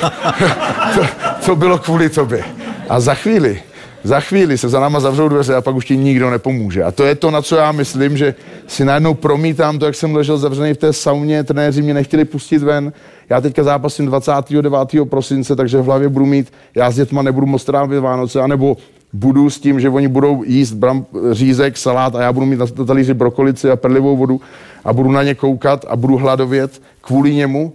to, 0.95 1.07
to 1.45 1.55
bylo 1.55 1.79
kvůli 1.79 2.09
tobě. 2.09 2.43
A 2.89 2.99
za 2.99 3.13
chvíli, 3.13 3.61
za 4.03 4.19
chvíli 4.19 4.57
se 4.57 4.69
za 4.69 4.79
náma 4.79 4.99
zavřou 4.99 5.29
dveře 5.29 5.55
a 5.55 5.61
pak 5.61 5.75
už 5.75 5.85
ti 5.85 5.97
nikdo 5.97 6.29
nepomůže. 6.29 6.83
A 6.83 6.91
to 6.91 7.05
je 7.05 7.15
to, 7.15 7.31
na 7.31 7.41
co 7.41 7.55
já 7.55 7.71
myslím, 7.71 8.17
že 8.17 8.35
si 8.67 8.85
najednou 8.85 9.13
promítám 9.13 9.79
to, 9.79 9.85
jak 9.85 9.95
jsem 9.95 10.15
ležel 10.15 10.37
zavřený 10.37 10.73
v 10.73 10.77
té 10.77 10.93
sauně, 10.93 11.43
trenéři 11.43 11.81
mě 11.81 11.93
nechtěli 11.93 12.25
pustit 12.25 12.63
ven. 12.63 12.93
Já 13.29 13.41
teďka 13.41 13.63
zápasím 13.63 14.05
29. 14.05 14.65
prosince, 15.09 15.55
takže 15.55 15.77
v 15.77 15.85
hlavě 15.85 16.09
budu 16.09 16.25
mít, 16.25 16.53
já 16.75 16.91
s 16.91 16.95
dětma 16.95 17.21
nebudu 17.21 17.47
moc 17.47 17.63
trávit 17.63 17.99
Vánoce, 17.99 18.41
anebo 18.41 18.77
budu 19.15 19.49
s 19.49 19.59
tím, 19.59 19.79
že 19.79 19.89
oni 19.89 20.07
budou 20.07 20.43
jíst 20.43 20.73
bram, 20.73 21.05
řízek, 21.31 21.77
salát 21.77 22.15
a 22.15 22.21
já 22.21 22.33
budu 22.33 22.45
mít 22.45 22.59
na 22.59 22.85
talíři 22.85 23.13
brokolici 23.13 23.71
a 23.71 23.75
perlivou 23.75 24.17
vodu 24.17 24.41
a 24.85 24.93
budu 24.93 25.11
na 25.11 25.23
ně 25.23 25.35
koukat 25.35 25.85
a 25.87 25.95
budu 25.95 26.17
hladovět 26.17 26.81
kvůli 27.01 27.33
němu 27.33 27.73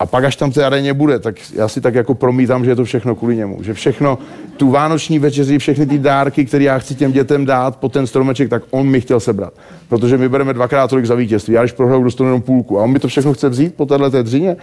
a 0.00 0.06
pak 0.06 0.24
až 0.24 0.36
tam 0.36 0.50
té 0.52 0.64
aréně 0.64 0.94
bude, 0.94 1.18
tak 1.18 1.36
já 1.54 1.68
si 1.68 1.80
tak 1.80 1.94
jako 1.94 2.14
promítám, 2.14 2.64
že 2.64 2.70
je 2.70 2.76
to 2.76 2.84
všechno 2.84 3.14
kvůli 3.14 3.36
němu. 3.36 3.62
Že 3.62 3.74
všechno, 3.74 4.18
tu 4.56 4.70
vánoční 4.70 5.18
večeři, 5.18 5.58
všechny 5.58 5.86
ty 5.86 5.98
dárky, 5.98 6.44
které 6.44 6.64
já 6.64 6.78
chci 6.78 6.94
těm 6.94 7.12
dětem 7.12 7.46
dát 7.46 7.76
po 7.76 7.88
ten 7.88 8.06
stromeček, 8.06 8.48
tak 8.48 8.62
on 8.70 8.86
mi 8.86 9.00
chtěl 9.00 9.20
sebrat. 9.20 9.52
Protože 9.88 10.18
my 10.18 10.28
bereme 10.28 10.54
dvakrát 10.54 10.90
tolik 10.90 11.06
za 11.06 11.14
vítězství. 11.14 11.54
Já 11.54 11.62
když 11.62 11.72
prohraju, 11.72 12.02
dostanu 12.02 12.28
jenom 12.28 12.42
půlku. 12.42 12.78
A 12.78 12.82
on 12.82 12.90
mi 12.90 12.98
to 12.98 13.08
všechno 13.08 13.32
chce 13.32 13.48
vzít 13.48 13.74
po 13.74 13.86
téhle 13.86 14.10
dřině 14.22 14.56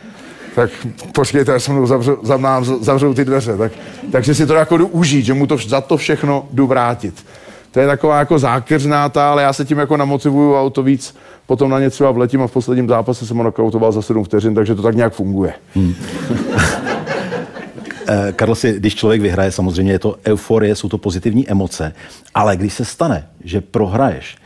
tak 0.56 0.70
počkejte, 1.12 1.54
až 1.54 1.64
se 1.64 1.72
mnou 1.72 1.86
zavřou, 1.86 2.18
za 2.24 2.38
nám 2.38 2.66
zavřou 2.66 3.14
ty 3.14 3.26
dveře. 3.26 3.58
Tak, 3.58 3.72
takže 4.12 4.36
si 4.36 4.48
to 4.48 4.54
jako 4.54 4.78
jdu 4.78 4.88
užít, 4.88 5.26
že 5.26 5.34
mu 5.34 5.48
to 5.48 5.58
za 5.58 5.82
to 5.82 5.98
všechno 5.98 6.48
jdu 6.54 6.68
vrátit. 6.68 7.26
To 7.72 7.80
je 7.80 7.88
taková 7.88 8.20
jako 8.20 8.40
zákeřná 8.40 9.10
ta, 9.10 9.32
ale 9.32 9.44
já 9.44 9.54
se 9.54 9.66
tím 9.66 9.78
jako 9.78 9.98
namotivuju 9.98 10.56
a 10.56 10.62
o 10.62 10.70
to 10.70 10.84
víc 10.84 11.16
potom 11.48 11.70
na 11.70 11.80
ně 11.80 11.90
třeba 11.90 12.12
vletím 12.12 12.42
a 12.42 12.48
v 12.48 12.52
posledním 12.52 12.88
zápase 12.88 13.26
jsem 13.26 13.38
ho 13.38 13.44
nokautoval 13.44 13.92
za 13.92 14.02
7 14.02 14.24
vteřin, 14.24 14.56
takže 14.56 14.76
to 14.76 14.82
tak 14.82 14.96
nějak 14.96 15.14
funguje. 15.14 15.54
Hmm. 15.76 15.96
Eh, 18.08 18.34
Karl, 18.36 18.56
si, 18.56 18.74
když 18.74 18.96
člověk 18.96 19.22
vyhraje, 19.22 19.52
samozřejmě 19.52 19.92
je 19.92 20.00
to 20.00 20.16
euforie, 20.26 20.76
jsou 20.76 20.90
to 20.90 20.98
pozitivní 20.98 21.50
emoce, 21.50 21.94
ale 22.34 22.58
když 22.58 22.74
se 22.74 22.86
stane, 22.86 23.28
že 23.44 23.62
prohraješ, 23.62 24.38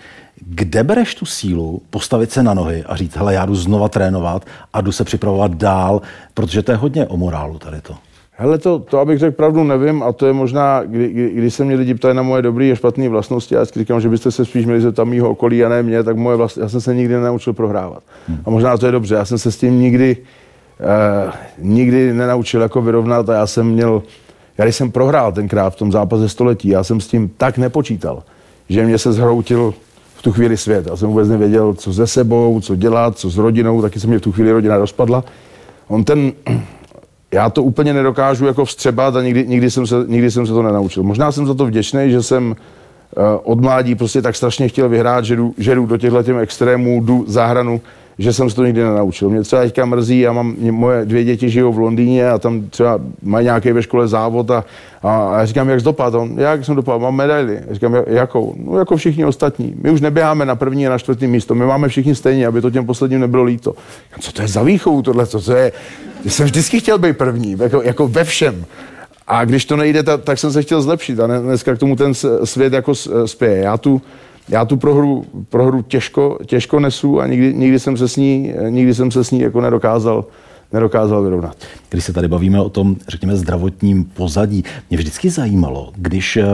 kde 0.45 0.83
bereš 0.83 1.15
tu 1.15 1.25
sílu 1.25 1.81
postavit 1.89 2.31
se 2.31 2.43
na 2.43 2.53
nohy 2.53 2.83
a 2.83 2.95
říct, 2.95 3.15
hele, 3.15 3.33
já 3.33 3.45
jdu 3.45 3.55
znova 3.55 3.89
trénovat 3.89 4.45
a 4.73 4.81
jdu 4.81 4.91
se 4.91 5.03
připravovat 5.03 5.53
dál, 5.53 6.01
protože 6.33 6.61
to 6.61 6.71
je 6.71 6.77
hodně 6.77 7.05
o 7.05 7.17
morálu 7.17 7.59
tady 7.59 7.81
to. 7.81 7.95
Hele, 8.41 8.57
to, 8.57 8.79
to 8.79 8.99
abych 8.99 9.19
řekl 9.19 9.35
pravdu, 9.35 9.63
nevím 9.63 10.03
a 10.03 10.11
to 10.11 10.27
je 10.27 10.33
možná, 10.33 10.83
kdy, 10.83 11.09
kdy, 11.09 11.29
když 11.29 11.53
se 11.53 11.65
mě 11.65 11.75
lidi 11.75 11.93
ptají 11.93 12.15
na 12.15 12.21
moje 12.21 12.41
dobré 12.41 12.71
a 12.71 12.75
špatné 12.75 13.09
vlastnosti, 13.09 13.55
já 13.55 13.65
říkám, 13.65 14.01
že 14.01 14.09
byste 14.09 14.31
se 14.31 14.45
spíš 14.45 14.65
měli 14.65 14.81
zeptat 14.81 15.03
mýho 15.03 15.29
okolí 15.29 15.65
a 15.65 15.69
ne 15.69 15.83
mě, 15.83 16.03
tak 16.03 16.17
moje 16.17 16.37
vlast, 16.37 16.57
já 16.57 16.69
jsem 16.69 16.81
se 16.81 16.95
nikdy 16.95 17.13
nenaučil 17.13 17.53
prohrávat. 17.53 18.03
Hmm. 18.27 18.39
A 18.45 18.49
možná 18.49 18.77
to 18.77 18.85
je 18.85 18.91
dobře, 18.91 19.15
já 19.15 19.25
jsem 19.25 19.37
se 19.37 19.51
s 19.51 19.57
tím 19.57 19.79
nikdy, 19.79 20.17
uh, 21.27 21.31
nikdy 21.57 22.13
nenaučil 22.13 22.61
jako 22.61 22.81
vyrovnat 22.81 23.29
a 23.29 23.33
já 23.33 23.47
jsem 23.47 23.67
měl, 23.67 24.03
já 24.57 24.65
když 24.65 24.75
jsem 24.75 24.91
prohrál 24.91 25.31
tenkrát 25.31 25.69
v 25.69 25.75
tom 25.75 25.91
zápase 25.91 26.29
století, 26.29 26.67
já 26.67 26.83
jsem 26.83 27.01
s 27.01 27.07
tím 27.07 27.31
tak 27.37 27.57
nepočítal, 27.57 28.23
že 28.69 28.85
mě 28.85 28.97
se 28.97 29.13
zhroutil 29.13 29.73
v 30.19 30.21
tu 30.21 30.31
chvíli 30.31 30.57
svět. 30.57 30.87
Já 30.87 30.95
jsem 30.95 31.09
vůbec 31.09 31.29
nevěděl, 31.29 31.73
co 31.73 31.93
se 31.93 32.07
sebou, 32.07 32.59
co 32.61 32.75
dělat, 32.75 33.17
co 33.17 33.29
s 33.29 33.37
rodinou, 33.37 33.81
taky 33.81 33.99
se 33.99 34.07
mě 34.07 34.17
v 34.17 34.21
tu 34.21 34.31
chvíli 34.31 34.51
rodina 34.51 34.77
rozpadla. 34.77 35.23
On 35.87 36.03
ten, 36.03 36.31
já 37.31 37.49
to 37.49 37.63
úplně 37.63 37.93
nedokážu 37.93 38.45
jako 38.45 38.65
vstřebat 38.65 39.15
a 39.15 39.21
nikdy, 39.21 39.47
nikdy, 39.47 39.71
jsem 39.71 39.87
se, 39.87 39.95
nikdy 40.07 40.31
jsem 40.31 40.47
se 40.47 40.53
to 40.53 40.61
nenaučil. 40.61 41.03
Možná 41.03 41.31
jsem 41.31 41.47
za 41.47 41.53
to 41.53 41.65
vděčný, 41.65 42.11
že 42.11 42.23
jsem 42.23 42.49
uh, 42.49 43.23
od 43.43 43.61
mládí 43.61 43.95
prostě 43.95 44.21
tak 44.21 44.35
strašně 44.35 44.67
chtěl 44.67 44.89
vyhrát, 44.89 45.25
že 45.25 45.35
jdu, 45.35 45.53
že 45.57 45.75
jdu 45.75 45.85
do 45.85 45.97
těchto 45.97 46.37
extrémů, 46.37 47.01
jdu 47.03 47.25
za 47.27 47.45
hranu, 47.45 47.81
že 48.19 48.33
jsem 48.33 48.49
se 48.49 48.55
to 48.55 48.65
nikdy 48.65 48.83
nenaučil. 48.83 49.29
Mě 49.29 49.41
třeba 49.41 49.61
teďka 49.61 49.85
mrzí, 49.85 50.19
já 50.19 50.33
mám, 50.33 50.55
moje 50.71 51.05
dvě 51.05 51.23
děti 51.23 51.49
žijou 51.49 51.73
v 51.73 51.79
Londýně 51.79 52.29
a 52.29 52.37
tam 52.37 52.61
třeba 52.69 52.99
mají 53.23 53.45
nějaký 53.45 53.71
ve 53.71 53.83
škole 53.83 54.07
závod 54.07 54.51
a, 54.51 54.65
a, 55.03 55.27
a 55.27 55.39
já 55.39 55.45
říkám, 55.45 55.69
jak 55.69 55.81
dopad? 55.81 56.13
On, 56.13 56.39
jak 56.39 56.65
jsem 56.65 56.75
dopadl? 56.75 56.99
Mám 56.99 57.15
medaili. 57.15 57.59
Já 57.67 57.73
říkám, 57.73 57.95
jakou? 58.07 58.55
No 58.63 58.77
jako 58.77 58.97
všichni 58.97 59.25
ostatní. 59.25 59.73
My 59.81 59.91
už 59.91 60.01
neběháme 60.01 60.45
na 60.45 60.55
první 60.55 60.87
a 60.87 60.89
na 60.89 60.97
čtvrtý 60.97 61.27
místo, 61.27 61.55
my 61.55 61.65
máme 61.65 61.87
všichni 61.87 62.15
stejně, 62.15 62.47
aby 62.47 62.61
to 62.61 62.71
těm 62.71 62.85
posledním 62.85 63.19
nebylo 63.19 63.43
líto. 63.43 63.73
Co 64.19 64.31
to 64.31 64.41
je 64.41 64.47
za 64.47 64.63
výchovu 64.63 65.01
tohle? 65.01 65.27
Co 65.27 65.41
to 65.41 65.55
je? 65.55 65.71
Já 66.25 66.31
jsem 66.31 66.45
vždycky 66.45 66.79
chtěl 66.79 66.97
být 66.97 67.17
první, 67.17 67.55
jako, 67.59 67.81
jako 67.81 68.07
ve 68.07 68.23
všem. 68.23 68.65
A 69.27 69.45
když 69.45 69.65
to 69.65 69.75
nejde, 69.75 70.03
tak, 70.03 70.23
tak 70.23 70.39
jsem 70.39 70.51
se 70.51 70.61
chtěl 70.61 70.81
zlepšit. 70.81 71.19
A 71.19 71.27
dneska 71.27 71.75
k 71.75 71.77
tomu 71.77 71.95
ten 71.95 72.13
svět 72.43 72.73
jako 72.73 72.95
spěje. 73.25 73.57
Já 73.57 73.77
tu, 73.77 74.01
já 74.49 74.65
tu 74.65 74.77
prohru, 74.77 75.25
prohru 75.49 75.81
těžko, 75.81 76.37
těžko 76.45 76.79
nesu 76.79 77.21
a 77.21 77.27
nikdy, 77.27 77.53
nikdy, 77.53 77.79
jsem 77.79 77.97
se 77.97 78.07
s 78.07 78.17
ní, 78.17 78.53
nikdy 78.69 78.93
jsem 78.93 79.11
se 79.11 79.23
s 79.23 79.31
ní 79.31 79.39
jako 79.39 79.61
nedokázal, 79.61 80.25
nedokázal 80.73 81.23
vyrovnat. 81.23 81.57
Když 81.89 82.03
se 82.03 82.13
tady 82.13 82.27
bavíme 82.27 82.61
o 82.61 82.69
tom, 82.69 82.95
řekněme, 83.07 83.35
zdravotním 83.35 84.03
pozadí, 84.03 84.63
mě 84.89 84.97
vždycky 84.97 85.29
zajímalo, 85.29 85.91
když 85.95 86.37
eh, 86.37 86.45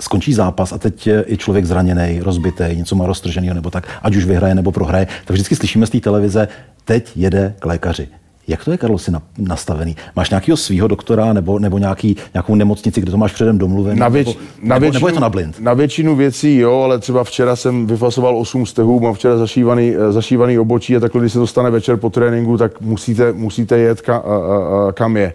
skončí 0.00 0.32
zápas 0.32 0.72
a 0.72 0.78
teď 0.78 1.06
je 1.06 1.36
člověk 1.36 1.64
zraněný, 1.64 2.20
rozbitý, 2.20 2.64
něco 2.72 2.96
má 2.96 3.06
roztrženého 3.06 3.54
nebo 3.54 3.70
tak, 3.70 3.88
ať 4.02 4.16
už 4.16 4.24
vyhraje 4.24 4.54
nebo 4.54 4.72
prohraje, 4.72 5.06
tak 5.24 5.30
vždycky 5.30 5.56
slyšíme 5.56 5.86
z 5.86 5.90
té 5.90 6.00
televize, 6.00 6.48
teď 6.84 7.12
jede 7.16 7.54
k 7.58 7.66
lékaři. 7.66 8.08
Jak 8.48 8.64
to 8.64 8.70
je, 8.70 8.78
Karlo, 8.78 8.98
si 8.98 9.12
nastavený? 9.38 9.96
Máš 10.16 10.30
nějakého 10.30 10.56
svého 10.56 10.88
doktora 10.88 11.32
nebo, 11.32 11.58
nebo 11.58 11.78
nějaký, 11.78 12.16
nějakou 12.34 12.54
nemocnici, 12.54 13.00
kde 13.00 13.10
to 13.10 13.18
máš 13.18 13.32
předem 13.32 13.58
domluvené? 13.58 14.00
Na, 14.00 14.08
věč, 14.08 14.26
nebo, 14.26 14.40
na 14.62 14.78
většinu, 14.78 14.94
nebo 14.94 15.08
je 15.08 15.12
to 15.12 15.20
na 15.20 15.28
blind? 15.28 15.60
Na 15.60 15.74
většinu 15.74 16.16
věcí 16.16 16.56
jo, 16.56 16.80
ale 16.80 16.98
třeba 16.98 17.24
včera 17.24 17.56
jsem 17.56 17.86
vyfasoval 17.86 18.36
8 18.36 18.66
stehů, 18.66 19.00
mám 19.00 19.14
včera 19.14 19.36
zašívaný, 19.36 19.94
eh, 19.96 20.12
zašívaný 20.12 20.58
obočí 20.58 20.96
a 20.96 21.00
takhle, 21.00 21.20
když 21.20 21.32
se 21.32 21.38
to 21.38 21.46
stane 21.46 21.70
večer 21.70 21.96
po 21.96 22.10
tréninku, 22.10 22.56
tak 22.56 22.80
musíte, 22.80 23.32
musíte 23.32 23.78
jet 23.78 24.00
ka, 24.00 24.16
a, 24.16 24.18
a, 24.18 24.88
a, 24.88 24.92
kam 24.92 25.16
je. 25.16 25.32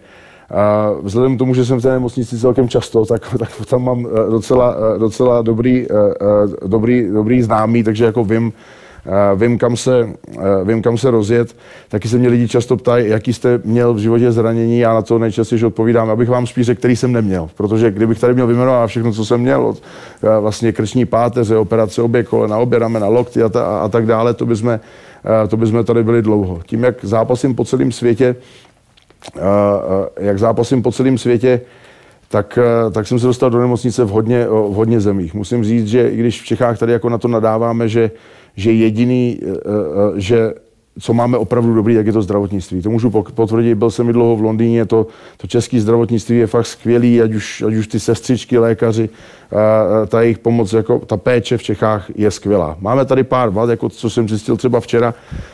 A 0.50 0.92
vzhledem 1.02 1.36
k 1.36 1.40
tomu, 1.40 1.54
že 1.54 1.66
jsem 1.66 1.80
v 1.80 1.82
té 1.82 1.92
nemocnici 1.92 2.40
celkem 2.40 2.70
často, 2.70 3.06
tak, 3.06 3.36
tak 3.40 3.50
tam 3.70 3.84
mám 3.84 4.08
eh, 4.08 4.32
docela, 4.32 4.76
eh, 4.96 5.00
docela 5.00 5.42
dobrý, 5.42 5.88
dobrý, 6.68 7.08
dobrý 7.14 7.42
známý, 7.42 7.84
takže 7.84 8.06
jako 8.06 8.24
vím, 8.24 8.54
vím 9.36 9.58
kam, 9.58 9.78
se, 9.78 10.10
vím, 10.64 10.82
kam 10.82 10.98
se 10.98 11.12
rozjet. 11.12 11.56
Taky 11.90 12.08
se 12.08 12.18
mě 12.18 12.30
lidi 12.30 12.48
často 12.48 12.78
ptají, 12.78 13.10
jaký 13.10 13.34
jste 13.34 13.62
měl 13.66 13.94
v 13.94 13.98
životě 13.98 14.32
zranění. 14.32 14.80
Já 14.80 14.94
na 14.94 15.02
to 15.02 15.20
nejčastěji 15.20 15.66
odpovídám, 15.66 16.10
abych 16.10 16.30
vám 16.30 16.48
spíš 16.48 16.66
řekl, 16.66 16.80
který 16.80 16.96
jsem 16.96 17.12
neměl. 17.12 17.50
Protože 17.58 17.92
kdybych 17.92 18.20
tady 18.20 18.34
měl 18.34 18.48
vyjmenovat 18.48 18.90
všechno, 18.90 19.12
co 19.12 19.26
jsem 19.26 19.42
měl, 19.42 19.66
od 19.66 19.82
vlastně 20.40 20.72
krční 20.72 21.06
páteře, 21.06 21.58
operace 21.58 22.02
obě 22.02 22.24
kolena, 22.24 22.58
obě 22.58 22.80
ramena, 22.80 23.08
lokty 23.08 23.44
a, 23.44 23.50
ta, 23.50 23.82
a 23.82 23.88
tak 23.88 24.06
dále, 24.06 24.34
to 24.34 24.46
bychom, 24.46 24.80
to 25.48 25.58
bychom 25.58 25.84
tady 25.84 26.04
byli 26.04 26.22
dlouho. 26.22 26.60
Tím, 26.66 26.84
jak 26.84 27.06
zápasím 27.06 27.56
po 27.56 27.66
celém 27.66 27.92
světě, 27.92 28.36
jak 30.20 30.40
zápasím 30.40 30.84
po 30.84 30.92
celém 30.92 31.18
světě, 31.18 31.62
tak, 32.30 32.60
tak 32.92 33.08
jsem 33.08 33.20
se 33.20 33.28
dostal 33.28 33.50
do 33.50 33.60
nemocnice 33.60 34.04
v 34.04 34.10
hodně, 34.10 34.48
v 34.48 34.74
hodně 34.74 35.00
zemích. 35.00 35.34
Musím 35.34 35.64
říct, 35.64 35.88
že 35.88 36.10
i 36.10 36.18
když 36.18 36.42
v 36.42 36.46
Čechách 36.46 36.80
tady 36.80 36.92
jako 36.92 37.10
na 37.10 37.18
to 37.18 37.28
nadáváme, 37.28 37.88
že 37.88 38.12
že 38.56 38.72
jediný, 38.72 39.40
eh, 39.42 39.46
eh, 39.46 40.20
že 40.20 40.54
co 41.00 41.14
máme 41.14 41.38
opravdu 41.38 41.76
dobrý, 41.76 41.94
jak 41.94 42.06
je 42.06 42.14
to 42.14 42.22
zdravotnictví. 42.22 42.82
To 42.82 42.90
můžu 42.90 43.10
potvrdit, 43.10 43.76
byl 43.76 43.92
jsem 43.92 44.10
i 44.10 44.14
dlouho 44.14 44.36
v 44.36 44.42
Londýně, 44.42 44.86
to, 44.86 45.08
to 45.38 45.48
české 45.48 45.82
zdravotnictví 45.82 46.38
je 46.38 46.48
fakt 46.48 46.66
skvělý, 46.66 47.22
ať 47.22 47.34
už, 47.34 47.64
ať 47.68 47.74
už 47.74 47.88
ty 47.88 48.00
sestřičky, 48.00 48.58
lékaři, 48.58 49.10
ta 50.08 50.22
jejich 50.22 50.40
pomoc, 50.40 50.74
jako 50.74 51.00
ta 51.00 51.18
péče 51.18 51.58
v 51.58 51.64
Čechách 51.64 52.06
je 52.16 52.32
skvělá. 52.32 52.78
Máme 52.80 53.06
tady 53.06 53.24
pár 53.24 53.50
vad, 53.50 53.70
jako 53.70 53.90
co 53.90 54.10
jsem 54.10 54.30
zjistil 54.30 54.58
třeba 54.58 54.80
včera, 54.80 55.14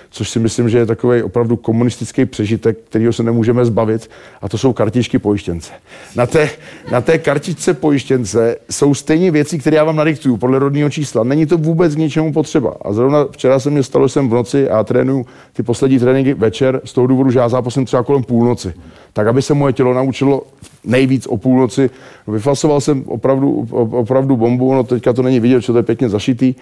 což 0.10 0.30
si 0.30 0.40
myslím, 0.40 0.70
že 0.70 0.78
je 0.78 0.86
takový 0.86 1.24
opravdu 1.24 1.56
komunistický 1.56 2.26
přežitek, 2.26 2.78
kterého 2.90 3.14
se 3.14 3.24
nemůžeme 3.24 3.66
zbavit, 3.66 4.10
a 4.42 4.50
to 4.50 4.58
jsou 4.58 4.74
kartičky 4.74 5.20
pojištěnce. 5.20 5.74
Na 6.16 6.26
té, 6.26 6.50
na 6.92 7.02
té 7.02 7.18
kartičce 7.18 7.74
pojištěnce 7.74 8.56
jsou 8.72 8.94
stejně 8.94 9.32
věci, 9.32 9.60
které 9.60 9.78
já 9.78 9.84
vám 9.84 9.96
nadiktuju 9.96 10.38
podle 10.38 10.60
rodního 10.60 10.90
čísla. 10.90 11.24
Není 11.24 11.46
to 11.46 11.58
vůbec 11.58 11.96
k 11.96 11.98
ničemu 11.98 12.34
potřeba. 12.34 12.76
A 12.82 12.94
zrovna 12.94 13.26
včera 13.32 13.60
se 13.60 13.70
mě 13.70 13.84
stalo, 13.84 14.10
jsem 14.10 14.30
v 14.30 14.34
noci 14.34 14.70
a 14.70 14.84
trénuju 14.84 15.26
ty 15.54 15.64
poslední 15.64 16.00
tréninky 16.00 16.34
večer 16.34 16.82
z 16.86 16.94
toho 16.94 17.08
důvodu, 17.08 17.32
že 17.32 17.40
já 17.40 17.50
zápasím 17.50 17.86
třeba 17.86 18.04
kolem 18.04 18.24
půlnoci. 18.24 18.74
Tak, 19.14 19.28
aby 19.28 19.42
se 19.42 19.54
moje 19.54 19.74
tělo 19.74 19.94
naučilo 19.94 20.42
nejvíc 20.88 21.28
o 21.28 21.38
půlnoci. 21.38 21.90
Vyfasoval 22.28 22.82
jsem 22.82 23.04
opravdu, 23.06 23.68
opravdu 23.72 24.38
bombu, 24.38 24.74
no 24.74 24.84
teďka 24.84 25.14
to 25.14 25.22
není 25.22 25.40
vidět, 25.40 25.62
že 25.62 25.72
to 25.72 25.78
je 25.78 25.84
pěkně 25.84 26.10
zašitý. 26.10 26.56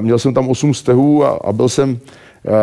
Měl 0.00 0.18
jsem 0.18 0.34
tam 0.34 0.48
8 0.48 0.74
stehů 0.74 1.24
a, 1.24 1.28
a 1.44 1.52
byl 1.52 1.68
jsem 1.68 1.98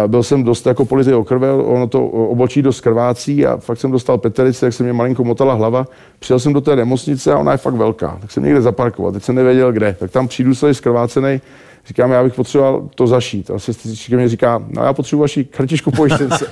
byl 0.07 0.23
jsem 0.23 0.43
dost 0.43 0.65
jako 0.65 0.85
politý 0.85 1.11
krve, 1.25 1.53
ono 1.53 1.87
to 1.87 2.05
obočí 2.05 2.61
dost 2.61 2.81
krvácí 2.81 3.45
a 3.45 3.57
fakt 3.57 3.77
jsem 3.77 3.91
dostal 3.91 4.17
peterici, 4.17 4.61
tak 4.61 4.73
se 4.73 4.83
mě 4.83 4.93
malinko 4.93 5.23
motala 5.23 5.53
hlava. 5.53 5.87
Přijel 6.19 6.39
jsem 6.39 6.53
do 6.53 6.61
té 6.61 6.75
nemocnice 6.75 7.33
a 7.33 7.37
ona 7.37 7.51
je 7.51 7.57
fakt 7.57 7.73
velká. 7.73 8.17
Tak 8.21 8.31
jsem 8.31 8.43
někde 8.43 8.61
zaparkoval, 8.61 9.11
teď 9.11 9.23
jsem 9.23 9.35
nevěděl 9.35 9.71
kde. 9.71 9.95
Tak 9.99 10.11
tam 10.11 10.27
přijdu 10.27 10.55
celý 10.55 10.73
zkrvácený, 10.73 11.41
Říkám, 11.87 12.11
já 12.11 12.23
bych 12.23 12.33
potřeboval 12.33 12.89
to 12.95 13.07
zašít. 13.07 13.51
A 13.51 13.59
sestřička 13.59 14.15
mě 14.15 14.29
říká, 14.29 14.63
no 14.67 14.83
já 14.83 14.93
potřebuji 14.93 15.21
vaši 15.21 15.45
kartičku 15.45 15.91
pojištěnce. 15.91 16.47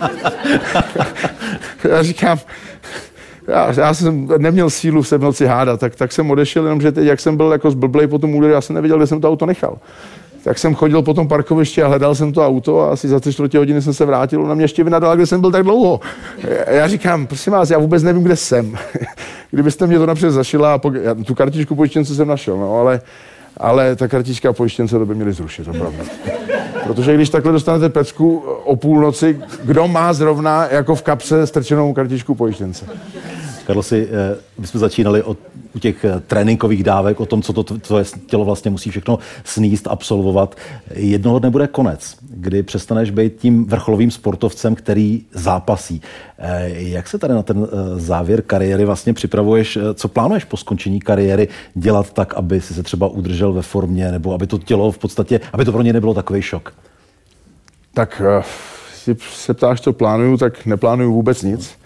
já 1.89 2.03
říkám, 2.03 2.39
já, 3.49 3.73
já, 3.77 3.93
jsem 3.93 4.27
neměl 4.38 4.69
sílu 4.69 5.03
se 5.03 5.17
v 5.17 5.21
noci 5.21 5.45
hádat, 5.45 5.79
tak, 5.79 5.95
tak 5.95 6.12
jsem 6.12 6.31
odešel, 6.31 6.63
jenomže 6.63 6.91
teď, 6.91 7.05
jak 7.05 7.19
jsem 7.19 7.38
byl 7.38 7.51
jako 7.51 7.71
zblblej 7.71 8.07
po 8.07 8.19
tom 8.19 8.35
úderu, 8.35 8.53
já 8.53 8.62
jsem 8.62 8.73
nevěděl, 8.73 8.97
kde 8.97 9.07
jsem 9.07 9.21
to 9.21 9.29
auto 9.29 9.45
nechal. 9.45 9.77
Tak 10.43 10.57
jsem 10.57 10.75
chodil 10.75 11.01
po 11.01 11.13
tom 11.13 11.27
parkovišti 11.27 11.83
a 11.83 11.88
hledal 11.88 12.15
jsem 12.15 12.33
to 12.33 12.47
auto 12.47 12.81
a 12.81 12.91
asi 12.91 13.07
za 13.07 13.19
tři 13.19 13.33
čtvrtě 13.33 13.57
hodiny 13.57 13.81
jsem 13.81 13.93
se 13.93 14.05
vrátil. 14.05 14.43
Na 14.43 14.53
mě 14.53 14.63
ještě 14.63 14.83
vynadala, 14.83 15.15
kde 15.15 15.25
jsem 15.25 15.41
byl 15.41 15.51
tak 15.51 15.63
dlouho. 15.63 15.99
Já 16.67 16.88
říkám, 16.88 17.27
prosím 17.27 17.53
vás, 17.53 17.69
já 17.69 17.77
vůbec 17.77 18.03
nevím, 18.03 18.23
kde 18.23 18.35
jsem. 18.35 18.77
Kdybyste 19.51 19.88
mě 19.88 19.99
to 19.99 20.05
napřed 20.05 20.31
zašila, 20.31 20.73
a 20.73 20.77
pok- 20.77 21.01
já 21.01 21.15
tu 21.15 21.35
kartičku 21.35 21.75
pojištěnce 21.75 22.15
jsem 22.15 22.27
našel, 22.27 22.57
no, 22.57 22.75
ale, 22.75 23.01
ale 23.57 23.95
ta 23.95 24.07
kartička 24.07 24.53
pojištěnce 24.53 24.99
to 24.99 25.05
by 25.05 25.15
měli 25.15 25.33
zrušit, 25.33 25.67
opravdu. 25.67 25.97
Protože 26.83 27.15
když 27.15 27.29
takhle 27.29 27.51
dostanete 27.51 27.89
pecku 27.89 28.38
o 28.63 28.75
půlnoci, 28.75 29.39
kdo 29.63 29.88
má 29.88 30.13
zrovna 30.13 30.67
jako 30.71 30.95
v 30.95 31.01
kapse 31.01 31.47
strčenou 31.47 31.93
kartičku 31.93 32.35
pojištěnce? 32.35 32.85
Karlosi, 33.69 34.08
eh, 34.12 34.38
my 34.60 34.67
jsme 34.67 34.79
začínali 34.79 35.23
od, 35.23 35.38
u 35.75 35.79
těch 35.79 36.05
eh, 36.05 36.19
tréninkových 36.27 36.84
dávek, 36.84 37.19
o 37.19 37.25
tom, 37.25 37.41
co 37.41 37.53
to 37.53 37.63
tvoje 37.63 38.03
tělo 38.25 38.45
vlastně 38.45 38.71
musí 38.71 38.89
všechno 38.89 39.19
sníst, 39.43 39.88
absolvovat. 39.88 40.55
Jednoho 40.93 41.39
dne 41.39 41.49
bude 41.49 41.67
konec, 41.67 42.15
kdy 42.29 42.63
přestaneš 42.63 43.12
být 43.12 43.36
tím 43.36 43.65
vrcholovým 43.65 44.12
sportovcem, 44.12 44.75
který 44.75 45.25
zápasí. 45.34 46.01
Eh, 46.38 46.69
jak 46.69 47.08
se 47.08 47.17
tady 47.17 47.34
na 47.34 47.43
ten 47.43 47.67
závěr 47.95 48.41
kariéry 48.41 48.86
vlastně 48.86 49.13
připravuješ? 49.13 49.77
Co 49.93 50.08
plánuješ 50.08 50.43
po 50.43 50.58
skončení 50.58 50.99
kariéry 50.99 51.47
dělat 51.75 52.13
tak, 52.13 52.34
aby 52.34 52.62
si 52.62 52.73
se 52.73 52.84
třeba 52.84 53.08
udržel 53.08 53.53
ve 53.53 53.62
formě, 53.62 54.12
nebo 54.12 54.34
aby 54.34 54.47
to 54.47 54.58
tělo 54.58 54.91
v 54.91 54.97
podstatě, 54.97 55.39
aby 55.53 55.65
to 55.65 55.71
pro 55.71 55.82
ně 55.82 55.93
nebylo 55.93 56.13
takový 56.13 56.41
šok? 56.41 56.73
Tak, 57.93 58.21
když 59.05 59.36
se 59.36 59.53
ptáš, 59.53 59.82
co 59.82 59.93
plánuju, 59.93 60.38
tak 60.38 60.65
neplánuju 60.65 61.13
vůbec 61.13 61.43
nic. 61.43 61.79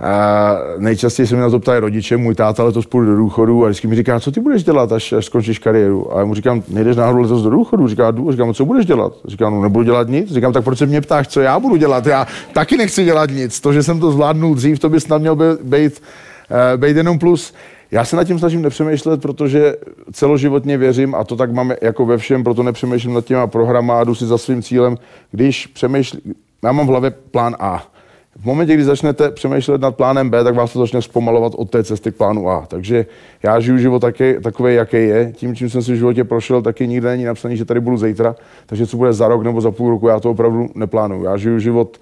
A 0.00 0.54
nejčastěji 0.78 1.26
se 1.26 1.34
mi 1.34 1.40
na 1.40 1.50
to 1.50 1.58
ptají 1.58 1.80
rodiče, 1.80 2.16
můj 2.16 2.34
táta 2.34 2.64
letos 2.64 2.86
půjde 2.86 3.10
do 3.10 3.16
důchodu 3.16 3.64
a 3.64 3.68
vždycky 3.68 3.86
mi 3.86 3.96
říká, 3.96 4.20
co 4.20 4.32
ty 4.32 4.40
budeš 4.40 4.64
dělat, 4.64 4.92
až, 4.92 5.12
až 5.12 5.24
skončíš 5.24 5.58
kariéru. 5.58 6.16
A 6.16 6.18
já 6.18 6.24
mu 6.24 6.34
říkám, 6.34 6.62
nejdeš 6.68 6.96
náhodou 6.96 7.22
letos 7.22 7.42
do 7.42 7.50
důchodu? 7.50 7.88
Říká, 7.88 8.10
jdu. 8.10 8.32
Říkám, 8.32 8.54
co 8.54 8.64
budeš 8.64 8.86
dělat? 8.86 9.12
Říkám, 9.24 9.54
no 9.54 9.62
nebudu 9.62 9.84
dělat 9.84 10.08
nic. 10.08 10.32
Říkám, 10.32 10.52
tak 10.52 10.64
proč 10.64 10.78
se 10.78 10.86
mě 10.86 11.00
ptáš, 11.00 11.28
co 11.28 11.40
já 11.40 11.60
budu 11.60 11.76
dělat? 11.76 12.06
Já 12.06 12.26
taky 12.52 12.76
nechci 12.76 13.04
dělat 13.04 13.30
nic. 13.30 13.60
To, 13.60 13.72
že 13.72 13.82
jsem 13.82 14.00
to 14.00 14.12
zvládnul 14.12 14.54
dřív, 14.54 14.78
to 14.78 14.88
by 14.88 15.00
snad 15.00 15.18
měl 15.18 15.36
být, 15.62 16.02
uh, 16.50 16.80
být 16.80 16.96
jenom 16.96 17.18
plus. 17.18 17.54
Já 17.90 18.04
se 18.04 18.16
nad 18.16 18.24
tím 18.24 18.38
snažím 18.38 18.62
nepřemýšlet, 18.62 19.22
protože 19.22 19.76
celoživotně 20.12 20.78
věřím, 20.78 21.14
a 21.14 21.24
to 21.24 21.36
tak 21.36 21.52
máme 21.52 21.76
jako 21.82 22.06
ve 22.06 22.18
všem, 22.18 22.44
proto 22.44 22.62
nepřemýšlím 22.62 23.14
nad 23.14 23.24
těma 23.24 23.46
programa 23.46 24.00
a 24.00 24.04
jdu 24.04 24.14
si 24.14 24.26
za 24.26 24.38
svým 24.38 24.62
cílem. 24.62 24.96
Když 25.30 25.66
přemýšlím, 25.66 26.34
já 26.64 26.72
mám 26.72 26.86
v 26.86 26.88
hlavě 26.88 27.10
plán 27.10 27.56
A 27.58 27.93
v 28.40 28.44
momentě, 28.44 28.74
kdy 28.74 28.84
začnete 28.84 29.30
přemýšlet 29.30 29.80
nad 29.80 29.96
plánem 29.96 30.30
B, 30.30 30.44
tak 30.44 30.54
vás 30.54 30.72
to 30.72 30.78
začne 30.78 31.02
zpomalovat 31.02 31.52
od 31.56 31.70
té 31.70 31.84
cesty 31.84 32.12
k 32.12 32.16
plánu 32.16 32.50
A. 32.50 32.66
Takže 32.66 33.06
já 33.42 33.60
žiju 33.60 33.78
život 33.78 33.98
taky, 33.98 34.40
takový, 34.42 34.74
jaký 34.74 34.96
je. 34.96 35.32
Tím, 35.36 35.56
čím 35.56 35.70
jsem 35.70 35.82
si 35.82 35.92
v 35.92 35.96
životě 35.96 36.24
prošel, 36.24 36.62
taky 36.62 36.88
nikde 36.88 37.08
není 37.08 37.24
napsaný, 37.24 37.56
že 37.56 37.64
tady 37.64 37.80
budu 37.80 37.96
zítra. 37.96 38.36
Takže 38.66 38.86
co 38.86 38.96
bude 38.96 39.12
za 39.12 39.28
rok 39.28 39.42
nebo 39.42 39.60
za 39.60 39.70
půl 39.70 39.90
roku, 39.90 40.08
já 40.08 40.20
to 40.20 40.30
opravdu 40.30 40.68
neplánuju. 40.74 41.24
Já 41.24 41.36
žiju 41.36 41.58
život 41.58 41.98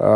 a, 0.00 0.06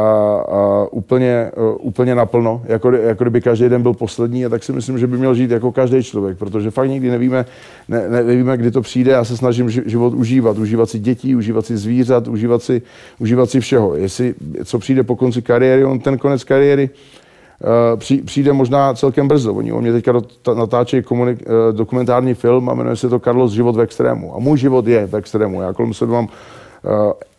a 0.48 0.86
úplně, 0.90 1.50
uh, 1.56 1.76
úplně 1.80 2.14
naplno, 2.14 2.62
jako, 2.64 2.92
jako 2.92 3.24
kdyby 3.24 3.40
každý 3.40 3.68
den 3.68 3.82
byl 3.82 3.94
poslední 3.94 4.46
a 4.46 4.48
tak 4.48 4.64
si 4.64 4.72
myslím, 4.72 4.98
že 4.98 5.06
by 5.06 5.18
měl 5.18 5.34
žít 5.34 5.50
jako 5.50 5.72
každý 5.72 6.02
člověk, 6.02 6.38
protože 6.38 6.70
fakt 6.70 6.88
nikdy 6.88 7.10
nevíme, 7.10 7.46
ne, 7.88 8.08
ne, 8.08 8.24
nevíme, 8.24 8.56
kdy 8.56 8.70
to 8.70 8.80
přijde. 8.80 9.12
Já 9.12 9.24
se 9.24 9.36
snažím 9.36 9.70
život 9.70 10.14
užívat, 10.14 10.58
užívat 10.58 10.90
si 10.90 10.98
dětí, 10.98 11.36
užívat 11.36 11.66
si 11.66 11.76
zvířat, 11.76 12.28
užívat 12.28 12.62
si, 12.62 12.82
užívat 13.18 13.50
si 13.50 13.60
všeho. 13.60 13.94
Jestli, 13.96 14.34
co 14.64 14.78
přijde 14.78 15.02
po 15.02 15.16
konci 15.16 15.42
kariéry, 15.42 15.84
on 15.84 15.98
ten 15.98 16.18
konec 16.18 16.44
kariéry 16.44 16.90
uh, 16.90 18.22
přijde 18.24 18.52
možná 18.52 18.94
celkem 18.94 19.28
brzo. 19.28 19.54
Oni 19.54 19.72
o 19.72 19.80
mě 19.80 19.92
teďka 19.92 20.12
natáčejí 20.54 21.02
komunik, 21.02 21.38
uh, 21.40 21.76
dokumentární 21.76 22.34
film 22.34 22.68
a 22.68 22.74
jmenuje 22.74 22.96
se 22.96 23.08
to 23.08 23.18
Carlos 23.18 23.52
Život 23.52 23.76
v 23.76 23.80
extrému. 23.80 24.36
A 24.36 24.38
můj 24.38 24.58
život 24.58 24.86
je 24.86 25.06
v 25.06 25.16
extrému. 25.16 25.62
Já 25.62 25.72
kolem 25.72 25.94
sebe 25.94 26.12
mám 26.12 26.28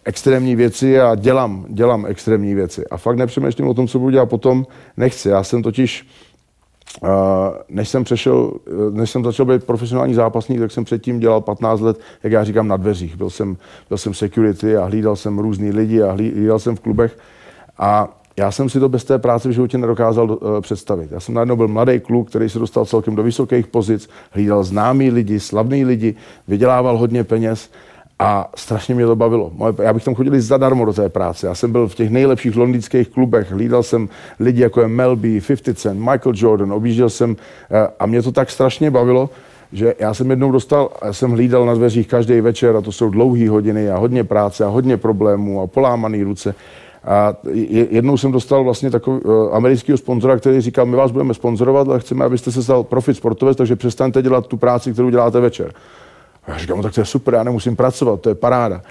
extrémní 0.10 0.56
věci 0.56 1.00
a 1.00 1.16
dělám, 1.16 1.66
dělám 1.70 2.06
extrémní 2.06 2.56
věci. 2.56 2.88
A 2.88 2.98
fakt 2.98 3.18
nepřemýšlím 3.18 3.68
o 3.68 3.74
tom, 3.74 3.88
co 3.88 4.00
budu 4.00 4.12
dělat 4.12 4.26
potom, 4.26 4.66
nechci. 4.98 5.30
Já 5.30 5.44
jsem 5.44 5.64
totiž, 5.64 6.08
uh, 7.02 7.10
než 7.70 7.90
jsem 7.90 8.04
přešel, 8.04 8.54
než 8.92 9.10
jsem 9.10 9.24
začal 9.24 9.46
být 9.46 9.64
profesionální 9.64 10.14
zápasník, 10.14 10.60
tak 10.60 10.72
jsem 10.72 10.84
předtím 10.84 11.20
dělal 11.20 11.42
15 11.42 11.82
let, 11.82 12.00
jak 12.24 12.34
já 12.34 12.44
říkám, 12.44 12.68
na 12.68 12.78
dveřích. 12.78 13.16
Byl 13.16 13.30
jsem, 13.30 13.58
byl 13.90 13.98
jsem 13.98 14.14
security 14.14 14.78
a 14.78 14.86
hlídal 14.86 15.16
jsem 15.16 15.40
různý 15.40 15.72
lidi 15.72 16.02
a 16.02 16.12
hlídal 16.12 16.60
jsem 16.60 16.76
v 16.76 16.80
klubech. 16.80 17.18
A 17.78 18.18
já 18.38 18.52
jsem 18.52 18.70
si 18.70 18.80
to 18.80 18.90
bez 18.90 19.04
té 19.04 19.20
práce 19.20 19.50
v 19.50 19.52
životě 19.52 19.78
nedokázal 19.78 20.32
uh, 20.32 20.62
představit. 20.62 21.12
Já 21.12 21.20
jsem 21.20 21.36
najednou 21.36 21.56
byl 21.56 21.68
mladý 21.68 22.00
kluk, 22.00 22.30
který 22.30 22.50
se 22.50 22.60
dostal 22.60 22.86
celkem 22.86 23.16
do 23.16 23.24
vysokých 23.24 23.68
pozic, 23.68 24.10
hlídal 24.32 24.64
známý 24.64 25.12
lidi, 25.12 25.40
slavný 25.40 25.86
lidi, 25.86 26.16
vydělával 26.48 26.98
hodně 26.98 27.24
peněz 27.24 27.70
a 28.20 28.50
strašně 28.56 28.96
mě 28.96 29.06
to 29.06 29.16
bavilo. 29.16 29.52
Já 29.82 29.94
bych 29.94 30.04
tam 30.04 30.16
chodil 30.16 30.42
zadarmo 30.42 30.86
do 30.86 30.94
té 30.94 31.10
práce. 31.10 31.48
Já 31.48 31.56
jsem 31.56 31.72
byl 31.72 31.88
v 31.88 31.96
těch 31.96 32.10
nejlepších 32.10 32.56
londýnských 32.56 33.10
klubech, 33.10 33.52
hlídal 33.52 33.84
jsem 33.84 34.10
lidi 34.40 34.62
jako 34.62 34.82
je 34.82 34.88
Melby, 34.88 35.42
50 35.48 35.78
Cent, 35.78 36.00
Michael 36.00 36.34
Jordan, 36.36 36.74
objížděl 36.74 37.10
jsem 37.10 37.36
eh, 37.72 37.88
a 38.00 38.06
mě 38.06 38.22
to 38.22 38.32
tak 38.32 38.50
strašně 38.50 38.92
bavilo, 38.92 39.30
že 39.74 39.94
já 40.00 40.14
jsem 40.14 40.30
jednou 40.30 40.52
dostal, 40.52 40.90
já 41.06 41.14
jsem 41.14 41.32
hlídal 41.32 41.66
na 41.66 41.74
dveřích 41.74 42.08
každý 42.08 42.42
večer 42.42 42.76
a 42.76 42.82
to 42.82 42.92
jsou 42.92 43.10
dlouhé 43.10 43.50
hodiny 43.50 43.90
a 43.90 43.98
hodně 43.98 44.24
práce 44.24 44.66
a 44.66 44.68
hodně 44.68 44.98
problémů 44.98 45.62
a 45.62 45.68
polámané 45.68 46.24
ruce. 46.24 46.56
A 47.04 47.34
jednou 47.90 48.18
jsem 48.18 48.32
dostal 48.32 48.64
vlastně 48.64 48.92
takový 48.92 49.22
uh, 49.22 49.56
amerického 49.56 49.98
sponzora, 49.98 50.38
který 50.38 50.62
říkal, 50.62 50.86
my 50.86 50.96
vás 50.96 51.12
budeme 51.12 51.34
sponzorovat, 51.34 51.88
ale 51.88 52.00
chceme, 52.00 52.26
abyste 52.26 52.52
se 52.52 52.64
stal 52.64 52.84
profit 52.84 53.18
sportovec, 53.18 53.58
takže 53.58 53.76
přestaňte 53.76 54.22
dělat 54.22 54.48
tu 54.48 54.58
práci, 54.58 54.94
kterou 54.94 55.10
děláte 55.10 55.40
večer. 55.40 55.74
A 56.48 56.52
já 56.52 56.58
říkám, 56.58 56.78
no 56.78 56.84
tak 56.84 56.94
to 56.94 57.02
je 57.02 57.06
super, 57.06 57.34
já 57.34 57.44
nemusím 57.44 57.76
pracovat, 57.76 58.22
to 58.22 58.30
je 58.30 58.36
paráda. 58.36 58.82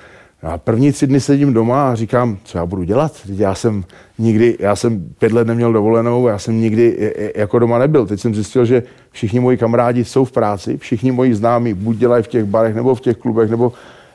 A 0.43 0.59
první 0.59 0.93
tři 0.93 1.07
dny 1.07 1.21
sedím 1.21 1.53
doma 1.53 1.91
a 1.91 1.95
říkám, 1.95 2.39
co 2.45 2.59
já 2.59 2.67
budu 2.67 2.83
dělat? 2.83 3.13
Já 3.27 3.55
jsem 3.55 3.85
nikdy, 4.19 4.57
já 4.61 4.77
jsem 4.77 5.05
pět 5.19 5.33
let 5.33 5.47
neměl 5.47 5.73
dovolenou, 5.73 6.29
já 6.29 6.39
jsem 6.39 6.61
nikdy 6.61 7.13
jako 7.37 7.59
doma 7.59 7.79
nebyl. 7.79 8.07
Teď 8.07 8.21
jsem 8.21 8.35
zjistil, 8.35 8.65
že 8.65 8.83
všichni 9.11 9.41
moji 9.41 9.57
kamarádi 9.57 10.05
jsou 10.05 10.25
v 10.25 10.33
práci, 10.33 10.79
všichni 10.79 11.13
moji 11.13 11.35
známí 11.35 11.75
buď 11.75 11.97
dělají 11.97 12.23
v 12.23 12.29
těch 12.29 12.45
barech, 12.45 12.75
nebo 12.75 12.95
v 12.95 13.01
těch 13.01 13.17
klubech, 13.17 13.51
nebo 13.51 13.73